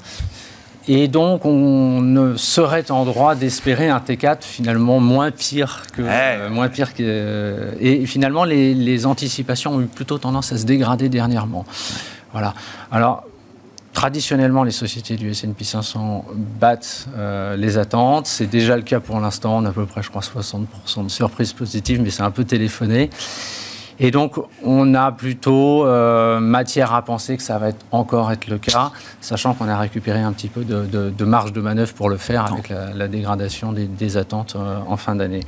Et 0.87 1.07
donc, 1.07 1.45
on 1.45 2.01
ne 2.01 2.37
serait 2.37 2.91
en 2.91 3.05
droit 3.05 3.35
d'espérer 3.35 3.91
un 3.91 3.99
T4 3.99 4.39
finalement 4.41 5.01
moins 5.01 5.31
pire 5.31 5.83
que. 5.93 6.03
Euh, 6.03 6.49
moins 6.49 6.69
pire 6.69 6.95
que 6.95 7.75
et 7.79 8.07
finalement, 8.07 8.45
les, 8.45 8.73
les, 8.75 9.05
anticipations 9.05 9.75
ont 9.75 9.81
eu 9.83 9.87
plutôt 9.87 10.19
tendance 10.19 10.53
à 10.53 10.59
se 10.59 10.65
dégrader 10.65 11.11
dernièrement. 11.11 11.67
Voilà. 12.33 12.55
Alors, 12.91 13.25
Traditionnellement, 13.99 14.63
les 14.63 14.71
sociétés 14.71 15.17
du 15.17 15.31
S&P 15.31 15.65
500 15.65 16.25
battent 16.61 17.09
euh, 17.17 17.57
les 17.57 17.79
attentes. 17.79 18.29
C'est 18.29 18.47
déjà 18.47 18.77
le 18.77 18.83
cas 18.83 19.01
pour 19.01 19.19
l'instant. 19.19 19.57
On 19.57 19.65
a 19.65 19.71
à 19.71 19.73
peu 19.73 19.87
près, 19.87 20.05
je 20.05 20.09
crois, 20.09 20.23
60% 20.23 21.03
de 21.03 21.09
surprises 21.09 21.53
positives, 21.53 22.01
mais 22.01 22.11
c'est 22.11 22.23
un 22.23 22.31
peu 22.31 22.45
téléphoné. 22.45 23.11
Et 23.99 24.13
donc, 24.13 24.37
on 24.63 24.95
a 24.95 25.11
plutôt 25.11 25.85
euh, 25.85 26.39
matière 26.39 26.95
à 26.95 27.03
penser 27.03 27.37
que 27.37 27.43
ça 27.43 27.59
va 27.59 27.71
être, 27.71 27.85
encore 27.91 28.31
être 28.31 28.47
le 28.47 28.59
cas, 28.59 28.93
sachant 29.21 29.55
qu'on 29.55 29.67
a 29.67 29.77
récupéré 29.77 30.21
un 30.21 30.33
petit 30.33 30.47
peu 30.47 30.63
de, 30.63 31.25
marge 31.25 31.53
de 31.53 31.61
manœuvre 31.61 31.93
pour 31.93 32.09
le 32.09 32.19
faire 32.19 32.53
avec 32.53 32.69
la, 32.69 33.09
dégradation 33.09 33.73
des, 33.73 34.17
attentes 34.17 34.55
euh, 34.55 34.79
en 34.87 34.97
fin 34.97 35.17
d'année. 35.17 35.41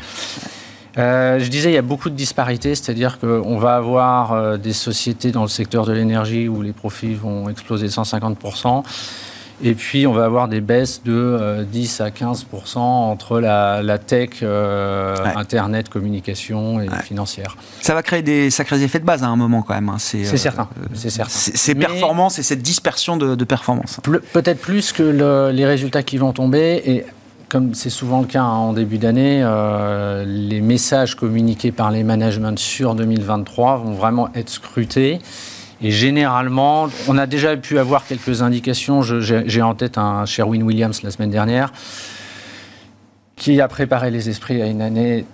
Euh, 0.99 1.39
je 1.39 1.49
disais, 1.49 1.71
il 1.71 1.75
y 1.75 1.79
a 1.79 1.83
beaucoup 1.83 2.11
de 2.11 2.17
disparités, 2.17 2.75
c'est-à-dire 2.75 3.19
qu'on 3.19 3.59
va 3.59 3.77
avoir 3.77 4.33
euh, 4.33 4.57
des 4.57 4.73
sociétés 4.73 5.31
dans 5.31 5.43
le 5.43 5.49
secteur 5.49 5.87
de 5.87 5.93
l'énergie 5.93 6.49
où 6.49 6.63
les 6.63 6.73
profits 6.73 7.15
vont 7.15 7.49
exploser 7.49 7.87
de 7.87 7.93
150%. 7.93 8.83
Et 9.63 9.75
puis, 9.75 10.07
on 10.07 10.13
va 10.15 10.25
avoir 10.25 10.49
des 10.49 10.63
baisses 10.63 11.03
de 11.05 11.67
10 11.71 12.01
euh, 12.01 12.05
à 12.05 12.09
15% 12.09 12.79
entre 12.79 13.41
la, 13.41 13.99
tech, 13.99 14.43
Internet, 15.37 15.91
communication 15.91 16.81
et 16.81 16.89
financière. 17.05 17.59
Ça 17.83 17.93
va 17.93 18.03
créer 18.03 18.23
des 18.23 18.49
sacrés 18.49 18.83
effets 18.83 19.01
de 19.01 19.05
base 19.05 19.23
à 19.23 19.27
un 19.27 19.37
moment 19.37 19.61
quand 19.61 19.75
même. 19.75 19.91
Hein. 19.91 19.97
C'est 19.99 20.25
certain. 20.25 20.67
c'est 20.95 21.11
certain. 21.11 21.31
Ces 21.31 21.75
performances 21.75 22.39
et 22.39 22.43
cette 22.43 22.63
dispersion 22.63 23.19
de, 23.19 23.35
de 23.35 23.45
performances. 23.45 24.01
Peut-être 24.33 24.61
plus 24.61 24.93
que 24.93 25.51
les 25.53 25.67
résultats 25.67 26.03
qui 26.03 26.17
vont 26.17 26.33
tomber. 26.33 26.83
Et 26.87 27.05
comme 27.51 27.75
c'est 27.75 27.91
souvent 27.91 28.21
le 28.21 28.27
cas 28.27 28.43
hein, 28.43 28.55
en 28.55 28.73
début 28.73 28.99
d'année, 28.99 29.43
euh, 29.43 30.25
les 30.25 30.61
messages 30.61 31.17
communiqués 31.17 31.73
par 31.73 31.91
les 31.91 32.05
managements 32.05 32.57
sur 32.57 32.95
2023 32.95 33.79
vont 33.79 33.93
vraiment 33.93 34.31
être 34.35 34.49
scrutés. 34.49 35.19
Et 35.83 35.91
généralement, 35.91 36.89
on 37.09 37.19
a 37.19 37.27
déjà 37.27 37.57
pu 37.57 37.79
avoir 37.79 38.07
quelques 38.07 38.43
indications. 38.43 39.03
J'ai 39.03 39.63
en 39.63 39.75
tête 39.75 39.99
un 39.99 40.27
Sherwin 40.27 40.63
Williams 40.63 41.03
la 41.03 41.11
semaine 41.11 41.31
dernière 41.31 41.73
qui 43.35 43.61
a 43.61 43.69
préparé 43.69 44.11
les 44.11 44.29
esprits 44.29 44.63
à 44.63 44.67
une 44.67 44.83
année 44.83 45.25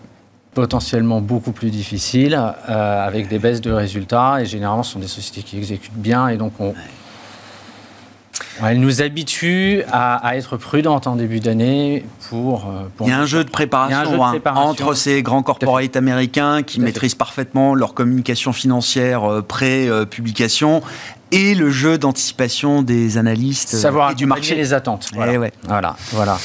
potentiellement 0.55 1.21
beaucoup 1.21 1.53
plus 1.53 1.71
difficile, 1.71 2.41
euh, 2.71 3.07
avec 3.07 3.29
des 3.29 3.39
baisses 3.39 3.61
de 3.61 3.73
résultats. 3.73 4.41
Et 4.41 4.47
généralement, 4.47 4.85
ce 4.85 4.93
sont 4.93 5.01
des 5.01 5.09
sociétés 5.09 5.43
qui 5.43 5.59
exécutent 5.59 5.93
bien. 5.93 6.29
Et 6.29 6.37
donc, 6.37 6.53
on, 6.61 6.73
elle 8.63 8.81
nous 8.81 9.03
habitue 9.03 9.83
à, 9.93 10.37
être 10.37 10.57
prudente 10.57 11.07
en 11.07 11.17
début 11.17 11.41
d'année 11.41 12.05
pour, 12.29 12.67
euh, 12.67 12.89
Il 13.01 13.09
y 13.09 13.13
a 13.13 13.19
un 13.19 13.27
jeu 13.27 13.45
de 13.45 13.51
préparation, 13.51 14.25
hein, 14.25 14.41
entre 14.55 14.95
ces 14.95 15.23
grands 15.23 15.43
corporates 15.43 15.97
américains 15.97 16.63
qui 16.63 16.81
maîtrisent 16.81 17.15
parfaitement 17.15 17.75
leur 17.75 17.95
communication 17.95 18.53
financière 18.53 19.25
euh, 19.25 19.43
pré-publication 19.43 20.83
et 21.33 21.55
le 21.55 21.71
jeu 21.71 21.99
d'anticipation 21.99 22.83
des 22.83 23.19
analystes 23.19 23.77
Savoir 23.77 24.13
et 24.13 24.15
du 24.15 24.27
marché. 24.27 24.55
les 24.55 24.73
attentes. 24.75 25.09
Voilà. 25.15 25.33
Eh 25.33 25.53
voilà, 25.67 25.97
voilà. 26.13 26.39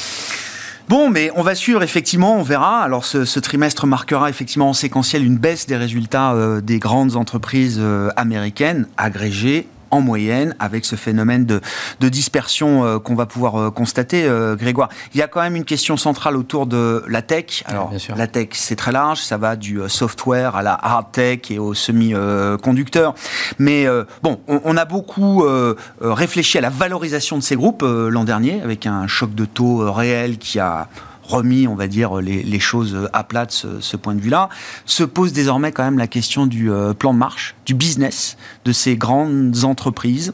Bon, 0.88 1.08
mais 1.08 1.30
on 1.36 1.42
va 1.42 1.54
suivre 1.54 1.82
effectivement, 1.82 2.36
on 2.36 2.42
verra. 2.42 2.82
Alors 2.82 3.04
ce, 3.04 3.38
trimestre 3.38 3.86
marquera 3.86 4.28
effectivement 4.28 4.70
en 4.70 4.72
séquentiel 4.72 5.24
une 5.24 5.38
baisse 5.38 5.66
des 5.66 5.76
résultats 5.76 6.34
euh, 6.34 6.60
des 6.60 6.78
grandes 6.78 7.16
entreprises 7.16 7.78
euh, 7.80 8.10
américaines 8.16 8.86
agrégées 8.96 9.66
en 9.92 10.00
moyenne 10.00 10.56
avec 10.58 10.84
ce 10.84 10.96
phénomène 10.96 11.46
de, 11.46 11.60
dispersion 12.08 12.84
euh, 12.84 12.98
qu'on 12.98 13.14
va 13.14 13.26
pouvoir 13.26 13.56
euh, 13.56 13.70
constater, 13.70 14.24
euh, 14.24 14.56
Grégoire. 14.56 14.88
Il 15.14 15.20
y 15.20 15.22
a 15.22 15.28
quand 15.28 15.40
même 15.40 15.54
une 15.54 15.64
question 15.64 15.96
centrale 15.96 16.36
autour 16.36 16.66
de 16.66 17.04
la 17.06 17.22
tech. 17.22 17.62
Alors, 17.66 17.92
la 18.16 18.26
tech, 18.26 18.48
c'est 18.52 18.76
très 18.76 18.90
large, 18.90 19.20
ça 19.20 19.36
va 19.36 19.54
du 19.54 19.80
software 19.88 20.56
à 20.56 20.62
la 20.62 20.74
hard 20.74 21.12
tech 21.12 21.50
et 21.50 21.58
aux 21.58 21.74
semi-conducteurs. 21.74 23.14
Mais 23.58 23.86
bon, 24.22 24.40
on, 24.48 24.76
a 24.76 24.84
beaucoup 24.84 25.44
réfléchi 26.00 26.58
à 26.58 26.60
la 26.60 26.70
valorisation 26.70 27.36
de 27.36 27.42
ces 27.42 27.56
groupes 27.56 27.82
l'an 27.84 28.24
dernier 28.24 28.60
avec 28.62 28.86
un 28.86 29.06
choc 29.06 29.34
de 29.34 29.44
taux 29.44 29.92
réel 29.92 30.38
qui 30.38 30.58
a 30.58 30.88
remis, 31.32 31.66
on 31.66 31.74
va 31.74 31.88
dire, 31.88 32.16
les, 32.16 32.60
choses 32.60 33.08
à 33.12 33.24
plat 33.24 33.46
de 33.46 33.50
ce, 33.50 33.96
point 33.96 34.14
de 34.14 34.20
vue-là, 34.20 34.48
se 34.86 35.04
pose 35.04 35.32
désormais 35.32 35.72
quand 35.72 35.84
même 35.84 35.98
la 35.98 36.06
question 36.06 36.46
du 36.46 36.70
euh, 36.70 36.92
plan 36.94 37.12
de 37.12 37.18
marche, 37.18 37.54
du 37.66 37.74
business 37.74 38.36
de 38.64 38.72
ces 38.72 38.96
grandes 38.96 39.64
entreprises, 39.64 40.32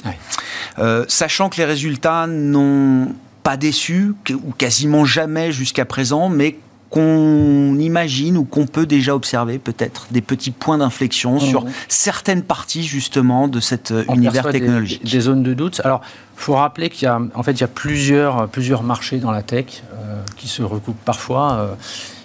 euh, 0.79 1.05
sachant 1.09 1.49
que 1.49 1.57
les 1.57 1.65
résultats 1.65 2.27
n'ont 2.27 3.15
pas 3.43 3.57
déçu, 3.57 4.15
ou 4.31 4.53
quasiment 4.53 5.05
jamais 5.05 5.53
jusqu'à 5.53 5.85
présent, 5.85 6.29
mais 6.29 6.59
qu'on 6.91 7.79
imagine 7.79 8.39
ou 8.39 8.45
qu'on 8.45 8.67
peut 8.67 8.87
déjà 8.87 9.15
observer 9.15 9.59
peut-être 9.59 10.07
des 10.11 10.23
petits 10.23 10.51
points 10.51 10.79
d'inflexion 10.79 11.37
mmh. 11.37 11.41
sur 11.41 11.65
certaines 11.89 12.43
parties 12.43 12.83
justement 12.83 13.47
de 13.49 13.61
cet 13.61 13.91
euh, 13.91 14.05
univers 14.15 14.51
technologique. 14.51 15.05
Des, 15.05 15.21
zones 15.21 15.43
de 15.43 15.53
doute. 15.55 15.81
Alors, 15.85 16.01
il 16.37 16.41
faut 16.41 16.55
rappeler 16.55 16.89
qu'il 16.89 17.05
y 17.05 17.09
a 17.09 17.21
en 17.35 17.43
fait 17.43 17.53
il 17.53 17.61
y 17.61 17.65
a 17.65 17.69
plusieurs 17.69 18.49
plusieurs 18.49 18.83
marchés 18.83 19.19
dans 19.19 19.31
la 19.31 19.43
tech 19.43 19.83
euh, 19.93 20.23
qui 20.37 20.49
se 20.49 20.63
recoupent 20.63 21.05
parfois. 21.05 21.53
Euh, 21.53 21.75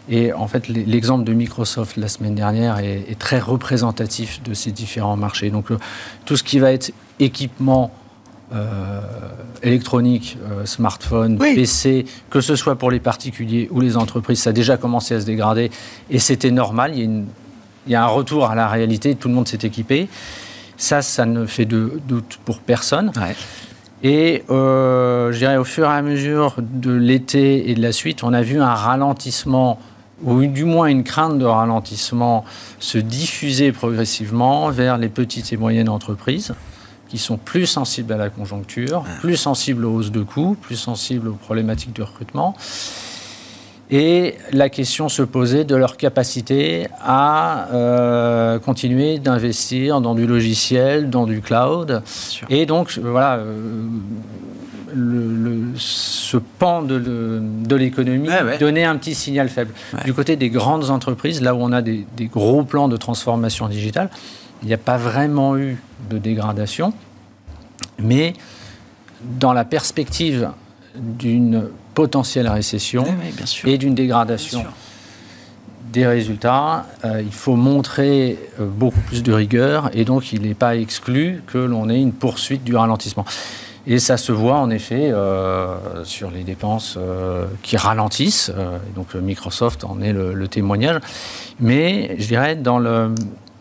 et 0.10 0.34
en 0.34 0.48
fait, 0.48 0.68
l'exemple 0.68 1.24
de 1.24 1.32
Microsoft 1.32 1.96
la 1.96 2.10
semaine 2.10 2.36
dernière 2.36 2.80
est, 2.80 3.18
très 3.18 3.40
représentatif 3.40 4.44
de 4.44 4.54
ces 4.54 4.72
différents 4.72 5.16
marchés. 5.16 5.50
Donc, 5.50 5.68
tout 6.26 6.36
ce 6.36 6.44
qui 6.44 6.60
va 6.60 6.74
être 6.74 6.92
équipement 7.22 7.90
euh, 8.54 9.02
électronique, 9.64 10.38
euh, 10.52 10.66
smartphone, 10.66 11.38
PC, 11.38 12.06
que 12.30 12.42
ce 12.42 12.56
soit 12.56 12.76
pour 12.76 12.92
les 12.92 13.00
particuliers 13.00 13.68
ou 13.72 13.80
les 13.82 13.98
entreprises, 13.98 14.42
ça 14.42 14.52
a 14.52 14.54
déjà 14.54 14.78
commencé 14.78 15.16
à 15.16 15.22
se 15.22 15.26
dégrader 15.26 15.72
et 16.10 16.20
c'était 16.20 16.52
normal. 16.52 16.92
Il 16.96 17.26
y, 17.88 17.96
a 17.96 18.04
un 18.04 18.08
retour 18.08 18.50
à 18.50 18.56
la 18.56 18.68
réalité, 18.68 19.16
tout 19.16 19.28
le 19.28 19.34
monde 19.34 19.48
s'est 19.48 19.60
équipé. 19.64 20.08
Ça, 20.78 21.02
ça 21.02 21.26
ne 21.26 21.46
fait 21.46 21.66
de 21.66 22.00
doute 22.08 22.40
pour 22.46 22.60
personne. 22.60 23.12
Et 24.04 24.44
euh, 24.50 25.32
je 25.32 25.38
dirais 25.38 25.58
au 25.58 25.64
fur 25.64 25.86
et 25.86 25.94
à 25.94 26.02
mesure 26.02 26.58
de 26.60 26.92
l'été 26.92 27.72
et 27.72 27.74
de 27.74 27.82
la 27.82 27.94
suite, 27.94 28.24
on 28.24 28.34
a 28.34 28.42
vu 28.42 28.62
un 28.62 28.74
ralentissement 28.74 29.80
ou 30.24 30.46
du 30.46 30.66
moins 30.66 30.88
une 30.88 31.04
crainte 31.04 31.40
de 31.40 31.46
ralentissement 31.46 32.46
se 32.80 32.98
diffuser 32.98 33.72
progressivement 33.72 34.70
vers 34.70 34.98
les 34.98 35.10
petites 35.10 35.52
et 35.54 35.58
moyennes 35.58 35.90
entreprises 35.90 36.54
qui 37.14 37.20
sont 37.20 37.38
plus 37.38 37.68
sensibles 37.68 38.12
à 38.12 38.18
la 38.18 38.32
conjoncture, 38.32 39.04
plus 39.20 39.38
sensibles 39.38 39.86
aux 39.86 39.98
hausses 39.98 40.12
de 40.12 40.24
coûts, 40.24 40.58
plus 40.60 40.78
sensibles 40.78 41.28
aux 41.28 41.36
problématiques 41.36 41.94
de 41.94 42.02
recrutement. 42.02 42.56
Et 43.92 44.34
la 44.52 44.70
question 44.70 45.10
se 45.10 45.22
posait 45.22 45.64
de 45.64 45.76
leur 45.76 45.98
capacité 45.98 46.88
à 47.00 47.68
euh, 47.72 48.58
continuer 48.58 49.20
d'investir 49.20 50.02
dans 50.02 50.16
du 50.16 50.26
logiciel, 50.26 51.12
dans 51.12 51.28
du 51.28 51.40
cloud. 51.42 52.02
Et 52.50 52.66
donc, 52.66 52.98
voilà, 53.00 53.36
euh, 53.36 53.86
le, 54.92 55.66
ce 55.76 56.38
pan 56.38 56.82
de, 56.82 57.76
l'économie 57.76 58.30
donnait 58.60 58.86
un 58.86 58.96
petit 58.96 59.14
signal 59.14 59.50
faible. 59.50 59.76
Du 60.04 60.16
côté 60.16 60.36
des 60.36 60.50
grandes 60.50 60.90
entreprises, 60.90 61.44
là 61.44 61.54
où 61.54 61.60
on 61.62 61.74
a 61.74 61.84
des 61.84 62.08
gros 62.34 62.64
plans 62.64 62.88
de 62.88 62.98
transformation 62.98 63.68
digitale, 63.68 64.10
il 64.64 64.68
n'y 64.68 64.74
a 64.74 64.78
pas 64.78 64.98
vraiment 64.98 65.58
eu 65.58 65.78
de 66.10 66.18
dégradation, 66.18 66.94
mais 68.00 68.34
dans 69.22 69.54
la 69.54 69.66
perspective 69.66 70.50
d'une 70.96 71.70
potentielle 71.94 72.48
récession 72.48 73.06
et 73.66 73.78
d'une 73.78 73.94
dégradation 73.96 74.66
des 75.94 76.08
résultats, 76.08 76.88
euh, 77.06 77.22
il 77.22 77.32
faut 77.32 77.56
montrer 77.56 78.40
euh, 78.60 78.66
beaucoup 78.66 79.00
plus 79.02 79.22
de 79.22 79.32
rigueur 79.32 79.92
et 79.94 80.06
donc 80.06 80.34
il 80.34 80.42
n'est 80.42 80.56
pas 80.56 80.76
exclu 80.76 81.44
que 81.46 81.60
l'on 81.60 81.88
ait 81.88 82.02
une 82.02 82.14
poursuite 82.14 82.64
du 82.64 82.76
ralentissement. 82.76 83.26
Et 83.86 84.00
ça 84.00 84.18
se 84.18 84.32
voit 84.32 84.58
en 84.58 84.70
effet 84.72 85.12
euh, 85.12 85.76
sur 86.04 86.32
les 86.32 86.44
dépenses 86.44 86.98
qui 87.62 87.76
ralentissent. 87.76 88.52
donc 88.96 89.14
Microsoft 89.14 89.84
en 89.84 90.02
est 90.02 90.14
le, 90.14 90.34
le, 90.34 90.48
témoignage. 90.48 91.02
Mais 91.60 92.16
je 92.18 92.28
dirais 92.28 92.56
dans 92.56 92.80
le, 92.80 93.14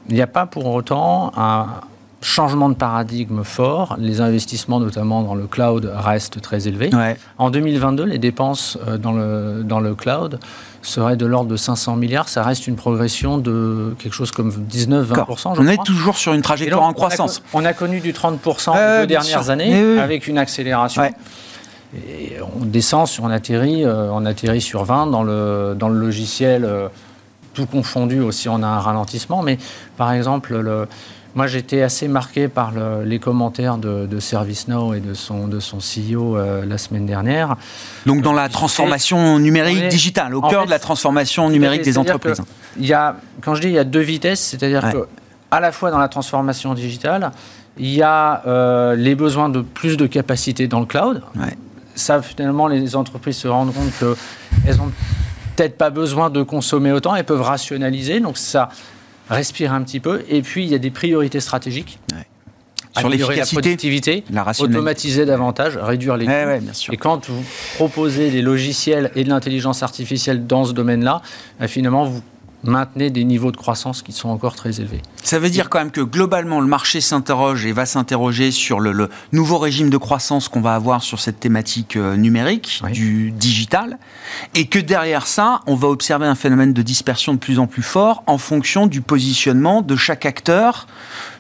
il 0.09 0.15
n'y 0.15 0.23
a 0.23 0.27
pas 0.27 0.47
pour 0.47 0.67
autant 0.67 1.33
un 1.37 1.67
changement 2.23 2.69
de 2.69 2.75
paradigme 2.75 3.43
fort. 3.43 3.97
Les 3.99 4.21
investissements, 4.21 4.81
notamment 4.81 5.23
dans 5.23 5.35
le 5.35 5.47
cloud, 5.47 5.93
restent 5.95 6.41
très 6.41 6.69
élevés. 6.69 6.91
En 7.39 7.51
2022, 7.51 8.05
les 8.05 8.19
dépenses 8.19 8.79
euh, 8.87 8.97
dans 8.97 9.13
le, 9.13 9.63
dans 9.65 9.81
le 9.81 9.95
cloud 9.95 10.39
seraient 10.83 11.17
de 11.17 11.27
l'ordre 11.27 11.51
de 11.51 11.57
500 11.57 11.97
milliards. 11.97 12.29
Ça 12.29 12.43
reste 12.43 12.67
une 12.67 12.77
progression 12.77 13.39
de 13.39 13.95
quelque 13.99 14.15
chose 14.15 14.31
comme 14.31 14.51
19-20%. 14.51 15.55
On 15.59 15.67
est 15.67 15.83
toujours 15.85 16.17
sur 16.17 16.33
une 16.33 16.43
trajectoire 16.43 16.83
en 16.83 16.93
croissance. 16.93 17.43
On 17.53 17.65
a, 17.65 17.73
connu 17.73 18.01
du 18.01 18.13
30% 18.13 18.75
les 18.75 19.01
deux 19.01 19.07
dernières 19.07 19.51
années, 19.51 19.99
avec 19.99 20.27
une 20.27 20.39
accélération. 20.39 21.03
Et 21.95 22.37
on 22.57 22.65
descend, 22.65 23.07
on 23.23 23.31
atterrit, 23.31 23.85
euh, 23.85 24.09
on 24.13 24.25
atterrit 24.25 24.63
sur 24.63 24.83
20 24.85 25.09
dans 25.09 25.23
le, 25.23 25.75
dans 25.79 25.91
le 25.91 25.99
logiciel. 25.99 26.67
Tout 27.55 27.67
confondu 27.67 28.21
aussi, 28.21 28.49
on 28.49 28.63
a 28.63 28.67
un 28.67 28.79
ralentissement. 28.79 29.43
Mais 29.43 29.59
par 29.97 30.13
exemple, 30.13 30.57
le, 30.59 30.89
moi 31.35 31.47
j'étais 31.47 31.83
assez 31.83 32.09
marqué 32.09 32.49
par 32.49 32.73
les 33.05 33.19
commentaires 33.19 33.79
de, 33.79 34.19
ServiceNow 34.19 34.95
et 34.95 35.01
de 35.01 35.15
son, 35.15 35.49
de 35.49 35.61
son 35.61 35.79
CEO 35.79 36.37
euh, 36.37 36.65
la 36.67 36.79
semaine 36.79 37.07
dernière. 37.07 37.57
Donc 38.07 38.23
dans 38.23 38.33
la 38.33 38.49
transformation 38.49 39.39
numérique 39.39 39.89
digitale, 39.89 40.35
au 40.35 40.43
cœur 40.43 40.67
de 40.67 40.71
la 40.71 40.79
transformation 40.79 41.49
numérique 41.51 41.83
des 41.83 41.99
entreprises. 41.99 42.43
Il 42.79 42.87
y 42.87 42.93
a, 42.93 43.17
quand 43.41 43.55
je 43.55 43.63
dis 43.63 43.69
il 43.69 43.75
y 43.75 43.79
a 43.79 43.85
deux 43.85 44.01
vitesses, 44.01 44.41
c'est-à-dire 44.41 44.93
que 44.93 45.07
à 45.51 45.61
la 45.61 45.71
fois 45.71 45.91
dans 45.91 45.99
la 45.99 46.09
transformation 46.09 46.73
digitale, 46.75 47.31
il 47.79 47.91
y 47.91 48.03
a 48.03 48.43
euh, 48.47 48.95
les 48.97 49.15
besoins 49.15 49.49
de 49.49 49.61
plus 49.61 49.97
de 49.97 50.07
capacité 50.07 50.67
dans 50.67 50.81
le 50.81 50.87
cloud. 50.87 51.23
Ça, 51.95 52.23
finalement, 52.23 52.69
les 52.69 52.97
entreprises 52.97 53.37
se 53.37 53.49
rendent 53.49 53.75
compte 53.75 53.93
qu'elles 53.99 54.81
ont 54.81 54.91
peut-être 55.57 55.77
pas 55.77 55.91
besoin 55.91 56.31
de 56.31 56.43
consommer 56.43 56.93
autant, 56.93 57.15
elles 57.15 57.25
peuvent 57.25 57.43
rationaliser, 57.43 58.21
donc 58.21 58.39
ça 58.39 58.69
respire 59.29 59.73
un 59.73 59.83
petit 59.83 60.01
peu. 60.01 60.25
Et 60.29 60.43
puis, 60.43 60.65
il 60.65 60.71
y 60.71 60.75
a 60.75 60.79
des 60.79 60.91
priorités 60.91 61.41
stratégiques. 61.41 61.99
Sur 62.99 63.09
l'efficacité, 63.09 63.57
la 63.57 63.63
productivité, 63.63 64.25
automatiser 64.59 65.25
davantage, 65.25 65.79
réduire 65.79 66.19
les 66.19 66.27
coûts. 66.27 66.93
Et 66.93 66.99
quand 66.99 67.31
vous 67.31 67.43
proposez 67.77 68.31
des 68.31 68.43
logiciels 68.43 69.11
et 69.15 69.25
de 69.25 69.31
l'intelligence 69.31 69.83
artificielle 69.83 70.47
dans 70.47 70.67
ce 70.67 70.73
domaine-là, 70.73 71.23
bah, 71.59 71.69
finalement, 71.69 72.05
vous 72.05 72.23
maintenez 72.65 73.11
des 73.11 73.25
niveaux 73.25 73.53
de 73.53 73.57
croissance 73.57 74.03
qui 74.03 74.13
sont 74.13 74.29
encore 74.29 74.55
très 74.55 74.81
élevés. 74.81 75.03
Ça 75.23 75.39
veut 75.39 75.51
dire 75.51 75.71
quand 75.71 75.79
même 75.79 75.91
que 75.91 76.01
globalement 76.01 76.61
le 76.61 76.67
marché 76.67 77.01
s'interroge 77.01 77.65
et 77.65 77.73
va 77.73 77.87
s'interroger 77.87 78.51
sur 78.51 78.81
le, 78.81 79.09
nouveau 79.33 79.59
régime 79.59 79.91
de 79.91 79.97
croissance 79.97 80.49
qu'on 80.49 80.61
va 80.61 80.75
avoir 80.75 81.03
sur 81.03 81.21
cette 81.21 81.41
thématique 81.41 81.97
euh, 81.97 82.17
numérique, 82.17 82.83
du 82.93 83.31
digital, 83.31 83.99
et 84.55 84.67
que 84.67 84.79
derrière 84.79 85.27
ça, 85.27 85.61
on 85.67 85.75
va 85.75 85.89
observer 85.89 86.27
un 86.27 86.35
phénomène 86.35 86.73
de 86.73 86.83
dispersion 86.83 87.35
de 87.35 87.39
plus 87.39 87.59
en 87.59 87.67
plus 87.67 87.83
fort 87.83 88.23
en 88.27 88.39
fonction 88.39 88.87
du 88.87 89.01
positionnement 89.01 89.83
de 89.83 89.97
chaque 89.97 90.27
acteur 90.27 90.87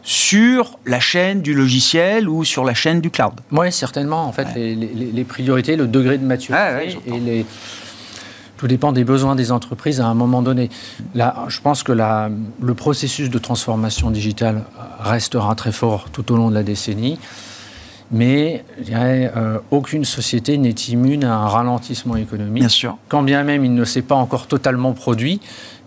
sur 0.02 0.78
la 0.86 1.00
chaîne 1.00 1.42
du 1.42 1.54
logiciel 1.54 2.28
ou 2.28 2.44
sur 2.44 2.64
la 2.64 2.74
chaîne 2.74 3.00
du 3.00 3.10
cloud. 3.10 3.34
Oui, 3.50 3.70
certainement. 3.72 4.24
En 4.24 4.32
fait, 4.32 4.48
les, 4.56 5.24
priorités, 5.24 5.76
le 5.76 5.86
degré 5.86 6.18
de 6.18 6.24
maturité 6.24 6.96
et 7.06 7.20
les 7.20 7.46
tout 8.62 8.68
dépend 8.68 8.92
des 8.92 9.02
besoins 9.02 9.34
des 9.34 9.50
entreprises 9.50 10.00
à 10.00 10.06
un 10.06 10.14
moment 10.14 10.40
donné. 10.40 10.70
Là, 11.16 11.46
je 11.48 11.60
pense 11.60 11.82
que 11.82 11.90
la, 11.90 12.30
le 12.62 12.74
processus 12.74 13.28
de 13.28 13.38
transformation 13.40 14.12
digitale 14.12 14.62
restera 15.00 15.56
très 15.56 15.72
fort 15.72 16.10
tout 16.12 16.32
au 16.32 16.36
long 16.36 16.48
de 16.48 16.54
la 16.54 16.62
décennie. 16.62 17.18
Mais 18.12 18.64
je 18.78 18.84
dirais, 18.84 19.32
euh, 19.36 19.58
aucune 19.72 20.04
société 20.04 20.58
n'est 20.58 20.70
immune 20.70 21.24
à 21.24 21.34
un 21.34 21.48
ralentissement 21.48 22.14
économique. 22.14 22.60
Bien 22.60 22.68
sûr. 22.68 22.98
Quand 23.08 23.24
bien 23.24 23.42
même 23.42 23.64
il 23.64 23.74
ne 23.74 23.84
s'est 23.84 24.00
pas 24.00 24.14
encore 24.14 24.46
totalement 24.46 24.92
produit. 24.92 25.40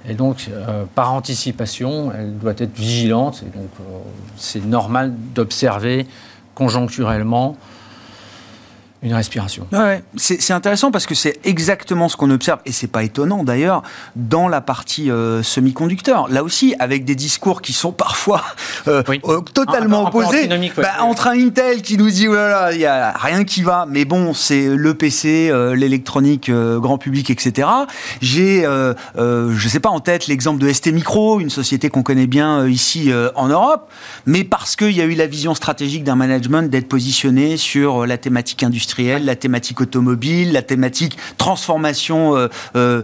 Et 0.09 0.13
donc, 0.13 0.49
euh, 0.51 0.83
par 0.95 1.13
anticipation, 1.13 2.11
elle 2.11 2.37
doit 2.37 2.55
être 2.57 2.75
vigilante. 2.77 3.41
Et 3.47 3.57
donc, 3.57 3.69
euh, 3.79 3.99
c'est 4.35 4.65
normal 4.65 5.13
d'observer 5.33 6.07
conjoncturellement 6.55 7.55
une 9.05 9.13
respiration. 9.13 9.67
Ouais, 9.71 10.01
c'est 10.17 10.51
intéressant 10.51 10.89
parce 10.89 11.05
que 11.05 11.13
c'est 11.13 11.39
exactement 11.43 12.09
ce 12.09 12.17
qu'on 12.17 12.31
observe, 12.31 12.59
et 12.65 12.71
c'est 12.71 12.87
pas 12.87 13.03
étonnant 13.03 13.43
d'ailleurs, 13.43 13.83
dans 14.15 14.47
la 14.47 14.61
partie 14.61 15.11
euh, 15.11 15.43
semi-conducteur. 15.43 16.27
Là 16.29 16.43
aussi, 16.43 16.73
avec 16.79 17.05
des 17.05 17.13
discours 17.13 17.61
qui 17.61 17.71
sont 17.71 17.91
parfois 17.91 18.43
euh, 18.87 19.03
euh, 19.27 19.41
totalement 19.41 20.07
opposés. 20.07 20.49
Bah, 20.77 20.93
entre 21.01 21.27
un 21.27 21.39
Intel 21.39 21.83
qui 21.83 21.97
nous 21.97 22.09
dit, 22.09 22.25
voilà, 22.25 22.73
il 22.73 22.79
y 22.79 22.87
a 22.87 23.11
rien 23.11 23.43
qui 23.43 23.61
va, 23.61 23.85
mais 23.87 24.05
bon, 24.05 24.33
c'est 24.33 24.65
le 24.65 24.95
PC, 24.95 25.51
l'électronique 25.75 26.49
grand 26.49 26.97
public, 26.97 27.29
etc. 27.29 27.67
J'ai, 28.21 28.63
je 28.63 29.67
sais 29.67 29.79
pas 29.79 29.89
en 29.89 29.99
tête 29.99 30.25
l'exemple 30.25 30.59
de 30.59 30.73
ST 30.73 30.87
Micro, 30.87 31.39
une 31.39 31.51
société 31.51 31.89
qu'on 31.89 32.01
connaît 32.01 32.25
bien 32.25 32.67
ici 32.67 33.11
en 33.35 33.49
Europe, 33.49 33.91
mais 34.25 34.43
parce 34.43 34.75
qu'il 34.75 34.91
y 34.93 35.01
a 35.01 35.05
eu 35.05 35.13
la 35.13 35.27
vision 35.27 35.53
stratégique 35.53 36.03
d'un 36.03 36.15
management 36.15 36.71
d'être 36.71 36.87
positionné 36.87 37.57
sur 37.57 38.07
la 38.07 38.17
thématique 38.17 38.63
industrielle 38.63 38.94
la 38.97 39.35
thématique 39.35 39.81
automobile, 39.81 40.51
la 40.53 40.61
thématique 40.61 41.17
transformation 41.37 42.35
euh, 42.35 42.47
euh, 42.75 43.01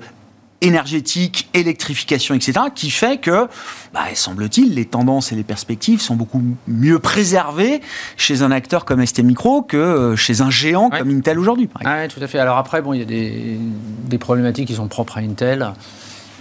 énergétique, 0.62 1.49
électrification, 1.54 2.36
etc., 2.36 2.60
qui 2.73 2.91
fait 2.91 3.17
que, 3.17 3.47
bah, 3.93 4.01
semble-t-il, 4.13 4.75
les 4.75 4.86
tendances 4.86 5.32
et 5.32 5.36
les 5.36 5.43
perspectives 5.43 6.01
sont 6.01 6.15
beaucoup 6.15 6.41
mieux 6.67 6.99
préservées 6.99 7.82
chez 8.15 8.43
un 8.43 8.51
acteur 8.51 8.86
comme 8.86 9.04
ST 9.04 9.23
Micro 9.23 9.63
que 9.63 9.77
euh, 9.77 10.15
chez 10.15 10.41
un 10.41 10.51
géant 10.51 10.89
comme 10.89 11.10
Intel 11.10 11.39
aujourd'hui. 11.39 11.67
Oui, 11.84 12.08
tout 12.10 12.23
à 12.23 12.27
fait. 12.27 12.38
Alors 12.38 12.58
après, 12.58 12.82
bon, 12.82 12.93
il 12.93 12.99
y 12.99 13.04
a 13.04 13.06
des, 13.06 13.58
des, 14.06 14.17
problématiques 14.19 14.67
qui 14.67 14.75
sont 14.75 14.88
propres 14.88 15.17
à 15.17 15.21
Intel. 15.21 15.73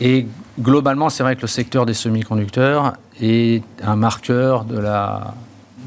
Et 0.02 0.26
globalement, 0.60 1.08
c'est 1.08 1.22
vrai 1.22 1.36
que 1.36 1.42
le 1.42 1.48
secteur 1.48 1.86
des 1.86 1.94
semi-conducteurs 1.94 2.94
est 3.20 3.62
un 3.82 3.96
marqueur 3.96 4.64
de 4.64 4.78
la 4.78 5.34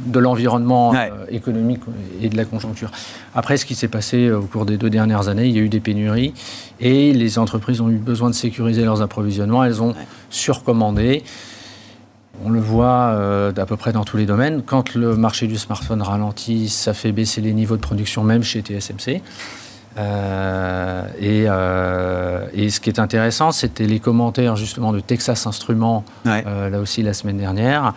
de 0.05 0.19
l'environnement 0.19 0.93
euh, 0.93 1.25
économique 1.29 1.81
et 2.21 2.29
de 2.29 2.37
la 2.37 2.45
conjoncture. 2.45 2.91
Après, 3.35 3.57
ce 3.57 3.65
qui 3.65 3.75
s'est 3.75 3.87
passé 3.87 4.27
euh, 4.27 4.39
au 4.39 4.43
cours 4.43 4.65
des 4.65 4.77
deux 4.77 4.89
dernières 4.89 5.27
années, 5.27 5.47
il 5.47 5.55
y 5.55 5.59
a 5.59 5.61
eu 5.61 5.69
des 5.69 5.79
pénuries 5.79 6.33
et 6.79 7.13
les 7.13 7.39
entreprises 7.39 7.81
ont 7.81 7.89
eu 7.89 7.97
besoin 7.97 8.29
de 8.29 8.35
sécuriser 8.35 8.83
leurs 8.83 9.01
approvisionnements. 9.01 9.63
Elles 9.63 9.81
ont 9.81 9.95
surcommandé. 10.29 11.23
On 12.43 12.49
le 12.49 12.59
voit 12.59 13.11
euh, 13.11 13.51
d'à 13.51 13.65
peu 13.65 13.77
près 13.77 13.93
dans 13.93 14.03
tous 14.03 14.17
les 14.17 14.25
domaines. 14.25 14.63
Quand 14.63 14.95
le 14.95 15.15
marché 15.15 15.47
du 15.47 15.57
smartphone 15.57 16.01
ralentit, 16.01 16.69
ça 16.69 16.93
fait 16.93 17.11
baisser 17.11 17.41
les 17.41 17.53
niveaux 17.53 17.75
de 17.75 17.81
production 17.81 18.23
même 18.23 18.43
chez 18.43 18.61
TSMC. 18.61 19.21
et, 21.21 21.45
ce 22.69 22.79
qui 22.79 22.89
est 22.89 22.99
intéressant, 22.99 23.51
c'était 23.51 23.85
les 23.85 23.99
commentaires 23.99 24.55
justement 24.55 24.91
de 24.91 24.99
Texas 24.99 25.45
Instruments, 25.45 26.03
là 26.25 26.79
aussi 26.79 27.03
la 27.03 27.13
semaine 27.13 27.37
dernière, 27.37 27.93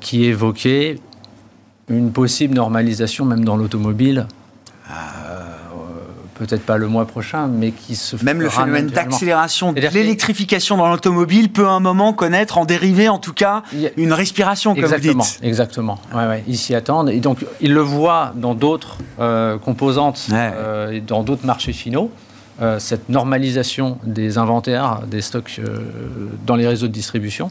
qui 0.00 0.24
évoquaient 0.24 0.98
une 1.88 2.12
possible 2.12 2.54
normalisation 2.54 3.24
même 3.24 3.44
dans 3.44 3.56
l'automobile. 3.56 4.26
Euh, 4.90 4.94
peut-être 6.34 6.62
pas 6.62 6.76
le 6.76 6.86
mois 6.86 7.06
prochain, 7.06 7.46
mais 7.46 7.70
qui 7.70 7.96
se 7.96 8.22
Même 8.22 8.42
le 8.42 8.50
phénomène 8.50 8.88
d'accélération 8.88 9.72
de 9.72 9.80
l'électrification 9.80 10.76
dans 10.76 10.88
l'automobile 10.90 11.50
peut 11.50 11.66
à 11.66 11.70
un 11.70 11.80
moment 11.80 12.12
connaître, 12.12 12.58
en 12.58 12.66
dérivé 12.66 13.08
en 13.08 13.18
tout 13.18 13.32
cas, 13.32 13.62
une 13.96 14.12
respiration, 14.12 14.74
comme 14.74 14.84
exactement, 14.84 15.24
vous 15.24 15.30
dites. 15.30 15.40
Exactement, 15.42 15.98
ouais, 16.14 16.26
ouais, 16.26 16.44
ils 16.46 16.58
s'y 16.58 16.74
attendent. 16.74 17.08
Et 17.08 17.20
donc, 17.20 17.44
ils 17.60 17.72
le 17.72 17.80
voient 17.80 18.32
dans 18.36 18.54
d'autres 18.54 18.98
euh, 19.18 19.56
composantes, 19.58 20.26
euh, 20.30 20.90
et 20.90 21.00
dans 21.00 21.22
d'autres 21.22 21.46
marchés 21.46 21.72
finaux. 21.72 22.10
cette 22.78 23.08
normalisation 23.08 23.98
des 24.04 24.36
inventaires, 24.36 25.02
des 25.06 25.22
stocks 25.22 25.60
dans 26.46 26.56
les 26.56 26.66
réseaux 26.66 26.88
de 26.88 26.92
distribution. 26.92 27.50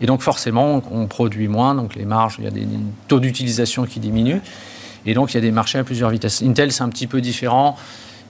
Et 0.00 0.06
donc 0.06 0.22
forcément, 0.22 0.82
on 0.90 1.06
produit 1.06 1.48
moins, 1.48 1.74
donc 1.74 1.94
les 1.94 2.04
marges, 2.04 2.36
il 2.38 2.44
y 2.44 2.48
a 2.48 2.50
des 2.50 2.66
taux 3.08 3.20
d'utilisation 3.20 3.84
qui 3.84 4.00
diminuent. 4.00 4.40
Et 5.06 5.14
donc 5.14 5.32
il 5.32 5.34
y 5.34 5.38
a 5.38 5.42
des 5.42 5.52
marchés 5.52 5.78
à 5.78 5.84
plusieurs 5.84 6.10
vitesses. 6.10 6.42
Intel, 6.42 6.72
c'est 6.72 6.82
un 6.82 6.88
petit 6.88 7.06
peu 7.06 7.20
différent. 7.20 7.76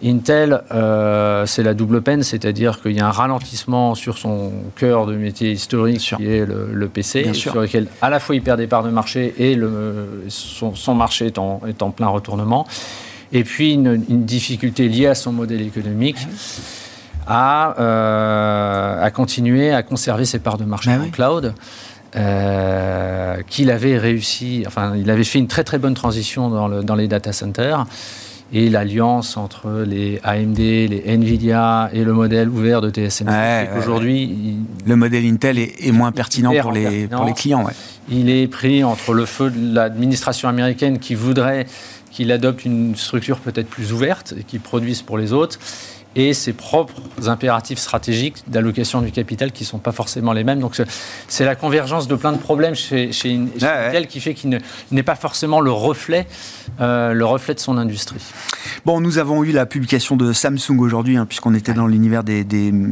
Intel, 0.04 0.62
euh, 0.72 1.46
c'est 1.46 1.62
la 1.62 1.72
double 1.72 2.02
peine, 2.02 2.22
c'est-à-dire 2.22 2.82
qu'il 2.82 2.92
y 2.92 3.00
a 3.00 3.06
un 3.06 3.12
ralentissement 3.12 3.94
sur 3.94 4.18
son 4.18 4.52
cœur 4.76 5.06
de 5.06 5.14
métier 5.14 5.52
historique, 5.52 6.14
qui 6.16 6.26
est 6.26 6.44
le, 6.44 6.88
PC, 6.88 7.32
sur 7.32 7.54
lequel 7.60 7.86
à 8.02 8.10
la 8.10 8.20
fois 8.20 8.34
il 8.34 8.42
perd 8.42 8.58
des 8.58 8.66
parts 8.66 8.82
de 8.82 8.90
marché 8.90 9.34
et 9.38 9.54
le, 9.54 10.24
son, 10.28 10.94
marché 10.94 11.26
est 11.26 11.38
en, 11.38 11.60
est 11.66 11.80
en, 11.82 11.90
plein 11.90 12.08
retournement. 12.08 12.66
Et 13.32 13.44
puis 13.44 13.72
une, 13.72 13.96
difficulté 14.24 14.88
liée 14.88 15.06
à 15.06 15.14
son 15.14 15.32
modèle 15.32 15.62
économique. 15.62 16.18
Euh, 17.30 19.02
à, 19.04 19.10
continuer 19.10 19.72
à 19.72 19.82
conserver 19.82 20.24
ses 20.24 20.38
parts 20.38 20.58
de 20.58 20.64
marché 20.64 20.90
bah 20.90 21.04
en 21.04 21.10
cloud. 21.10 21.54
Euh, 22.16 23.38
qu'il 23.48 23.72
avait 23.72 23.98
réussi, 23.98 24.62
enfin, 24.66 24.94
il 24.96 25.10
avait 25.10 25.24
fait 25.24 25.40
une 25.40 25.48
très 25.48 25.64
très 25.64 25.78
bonne 25.78 25.94
transition 25.94 26.48
dans, 26.48 26.68
le, 26.68 26.84
dans 26.84 26.94
les 26.94 27.08
data 27.08 27.32
centers. 27.32 27.86
Et 28.52 28.68
l'alliance 28.68 29.36
entre 29.36 29.84
les 29.84 30.20
AMD, 30.22 30.58
les 30.58 31.02
Nvidia 31.06 31.90
et 31.92 32.04
le 32.04 32.12
modèle 32.12 32.48
ouvert 32.48 32.80
de 32.80 32.90
TSMC, 32.90 33.68
aujourd'hui, 33.78 34.58
le 34.86 34.94
modèle 34.94 35.24
Intel 35.24 35.58
est, 35.58 35.90
moins 35.90 36.12
pertinent 36.12 36.52
pour 36.60 36.70
les, 36.70 37.08
pour 37.08 37.24
les 37.24 37.32
clients. 37.32 37.66
Il 38.08 38.30
est 38.30 38.46
pris 38.46 38.84
entre 38.84 39.12
le 39.12 39.24
feu 39.24 39.50
de 39.50 39.74
l'administration 39.74 40.48
américaine 40.48 41.00
qui 41.00 41.16
voudrait 41.16 41.66
qu'il 42.12 42.30
adopte 42.30 42.64
une 42.64 42.94
structure 42.94 43.40
peut-être 43.40 43.68
plus 43.68 43.92
ouverte 43.92 44.34
et 44.38 44.44
qu'il 44.44 44.60
produise 44.60 45.02
pour 45.02 45.18
les 45.18 45.32
autres, 45.32 45.58
et 46.16 46.34
ses 46.34 46.52
propres 46.52 47.00
impératifs 47.26 47.78
stratégiques 47.78 48.44
d'allocation 48.46 49.00
du 49.02 49.10
capital 49.10 49.52
qui 49.52 49.64
ne 49.64 49.68
sont 49.68 49.78
pas 49.78 49.92
forcément 49.92 50.32
les 50.32 50.44
mêmes. 50.44 50.60
Donc 50.60 50.80
c'est 51.28 51.44
la 51.44 51.54
convergence 51.54 52.08
de 52.08 52.14
plein 52.14 52.32
de 52.32 52.38
problèmes 52.38 52.74
chez, 52.74 53.12
chez, 53.12 53.34
Intel 53.34 54.06
qui 54.06 54.20
fait 54.20 54.34
qu'il 54.34 54.60
n'est 54.90 55.02
pas 55.02 55.14
forcément 55.14 55.60
le 55.60 55.70
reflet, 55.70 56.26
euh, 56.80 57.12
le 57.12 57.24
reflet 57.24 57.54
de 57.54 57.60
son 57.60 57.78
industrie. 57.78 58.20
Bon, 58.84 59.00
nous 59.00 59.18
avons 59.18 59.44
eu 59.44 59.52
la 59.52 59.66
publication 59.66 60.16
de 60.16 60.32
Samsung 60.32 60.78
aujourd'hui, 60.78 61.16
hein, 61.16 61.26
puisqu'on 61.26 61.54
était 61.54 61.74
dans 61.74 61.86
l'univers 61.86 62.24
des, 62.24 62.44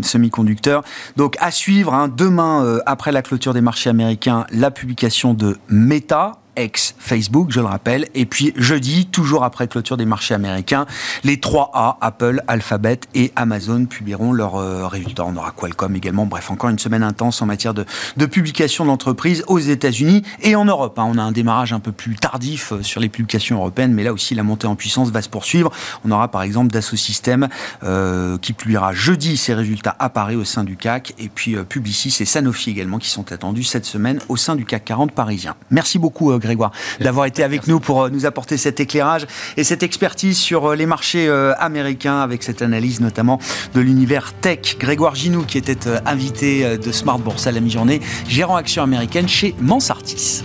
semi-conducteurs. 0.03 0.83
Donc 1.17 1.37
à 1.41 1.51
suivre, 1.51 1.95
hein, 1.95 2.09
demain, 2.09 2.65
euh, 2.65 2.81
après 2.87 3.13
la 3.13 3.23
clôture 3.23 3.55
des 3.55 3.61
marchés 3.61 3.91
américains, 3.91 4.47
la 4.51 4.71
publication 4.71 5.35
de 5.35 5.59
Meta 5.69 6.42
ex-Facebook, 6.57 7.51
je 7.51 7.61
le 7.61 7.67
rappelle. 7.67 8.07
Et 8.15 8.27
puis 8.27 8.53
jeudi, 8.57 9.07
toujours 9.07 9.45
après 9.45 9.69
clôture 9.69 9.97
des 9.97 10.05
marchés 10.05 10.35
américains, 10.35 10.87
les 11.25 11.37
3A, 11.37 11.97
Apple, 12.01 12.43
Alphabet 12.47 13.01
et 13.15 13.33
Amazon 13.37 13.87
publieront 13.87 14.33
leurs 14.33 14.57
euh, 14.57 14.87
résultats. 14.87 15.25
On 15.25 15.37
aura 15.37 15.53
Qualcomm 15.53 15.97
également. 15.97 16.27
Bref, 16.27 16.51
encore 16.51 16.71
une 16.71 16.79
semaine 16.79 17.03
intense 17.03 17.43
en 17.43 17.47
matière 17.47 17.75
de, 17.75 17.85
de 18.17 18.27
publication 18.27 18.85
d'entreprises 18.85 19.45
aux 19.47 19.59
États-Unis 19.59 20.23
et 20.43 20.57
en 20.57 20.65
Europe. 20.65 20.99
Hein. 20.99 21.09
On 21.09 21.19
a 21.19 21.23
un 21.23 21.33
démarrage 21.33 21.73
un 21.73 21.81
peu 21.81 21.93
plus 21.93 22.17
tardif 22.17 22.73
euh, 22.73 22.83
sur 22.83 23.01
les 23.01 23.09
publications 23.09 23.57
européennes, 23.57 23.93
mais 23.93 24.05
là 24.05 24.13
aussi 24.13 24.35
la 24.35 24.43
montée 24.43 24.67
en 24.67 24.77
puissance 24.77 25.11
va 25.11 25.23
se 25.23 25.29
poursuivre. 25.29 25.71
On 26.05 26.11
aura 26.11 26.29
par 26.29 26.43
exemple 26.43 26.73
Dassault 26.73 26.97
Systèmes 26.97 27.49
euh, 27.83 28.39
qui 28.39 28.53
publiera 28.53 28.93
jeudi 28.93 29.37
ses 29.37 29.55
résultats 29.55 29.97
à 29.99 30.09
Paris 30.09 30.37
au 30.37 30.45
sein 30.45 30.65
du 30.65 30.77
CAC 30.77 31.15
et 31.19 31.29
puis 31.29 31.57
Publicis 31.69 32.15
et 32.21 32.25
Sanofi 32.25 32.71
également 32.71 32.99
qui 32.99 33.09
sont 33.09 33.33
attendus 33.33 33.65
cette 33.65 33.85
semaine 33.85 34.21
au 34.29 34.37
sein 34.37 34.57
du 34.57 34.65
CAC 34.65 34.85
40 34.85 35.13
parisien. 35.13 35.55
Merci 35.71 35.99
beaucoup 35.99 36.33
Grégoire, 36.43 36.73
d'avoir 37.01 37.27
été 37.27 37.43
avec 37.43 37.67
nous 37.67 37.81
pour 37.81 38.03
euh, 38.03 38.11
nous 38.11 38.27
apporter 38.27 38.57
cet 38.59 38.81
éclairage 38.81 39.27
et 39.57 39.65
cette 39.65 39.83
expertise 39.83 40.37
sur 40.37 40.73
euh, 40.73 40.77
les 40.77 40.87
marchés 40.87 41.29
euh, 41.29 41.55
américains 41.59 42.21
avec 42.21 42.43
cette 42.43 42.61
analyse 42.61 43.01
notamment 43.01 43.39
de 43.75 43.81
l'univers 43.81 44.35
tech. 44.35 44.77
Grégoire 44.79 45.15
Ginou 45.15 45.45
qui 45.45 45.57
était 45.57 45.89
invité 46.05 46.77
de 46.77 46.93
Smart 46.93 47.19
Bourse 47.19 47.47
à 47.47 47.53
la 47.53 47.61
mi-journée, 47.61 48.01
gérant 48.29 48.57
action 48.57 48.83
américaine 48.83 49.29
chez 49.29 49.55
Mansartis. 49.61 50.43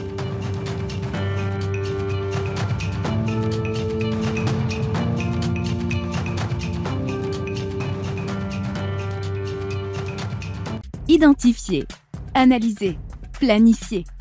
Identifier, 11.07 11.87
analyser, 12.35 12.97
planifier 13.39 14.05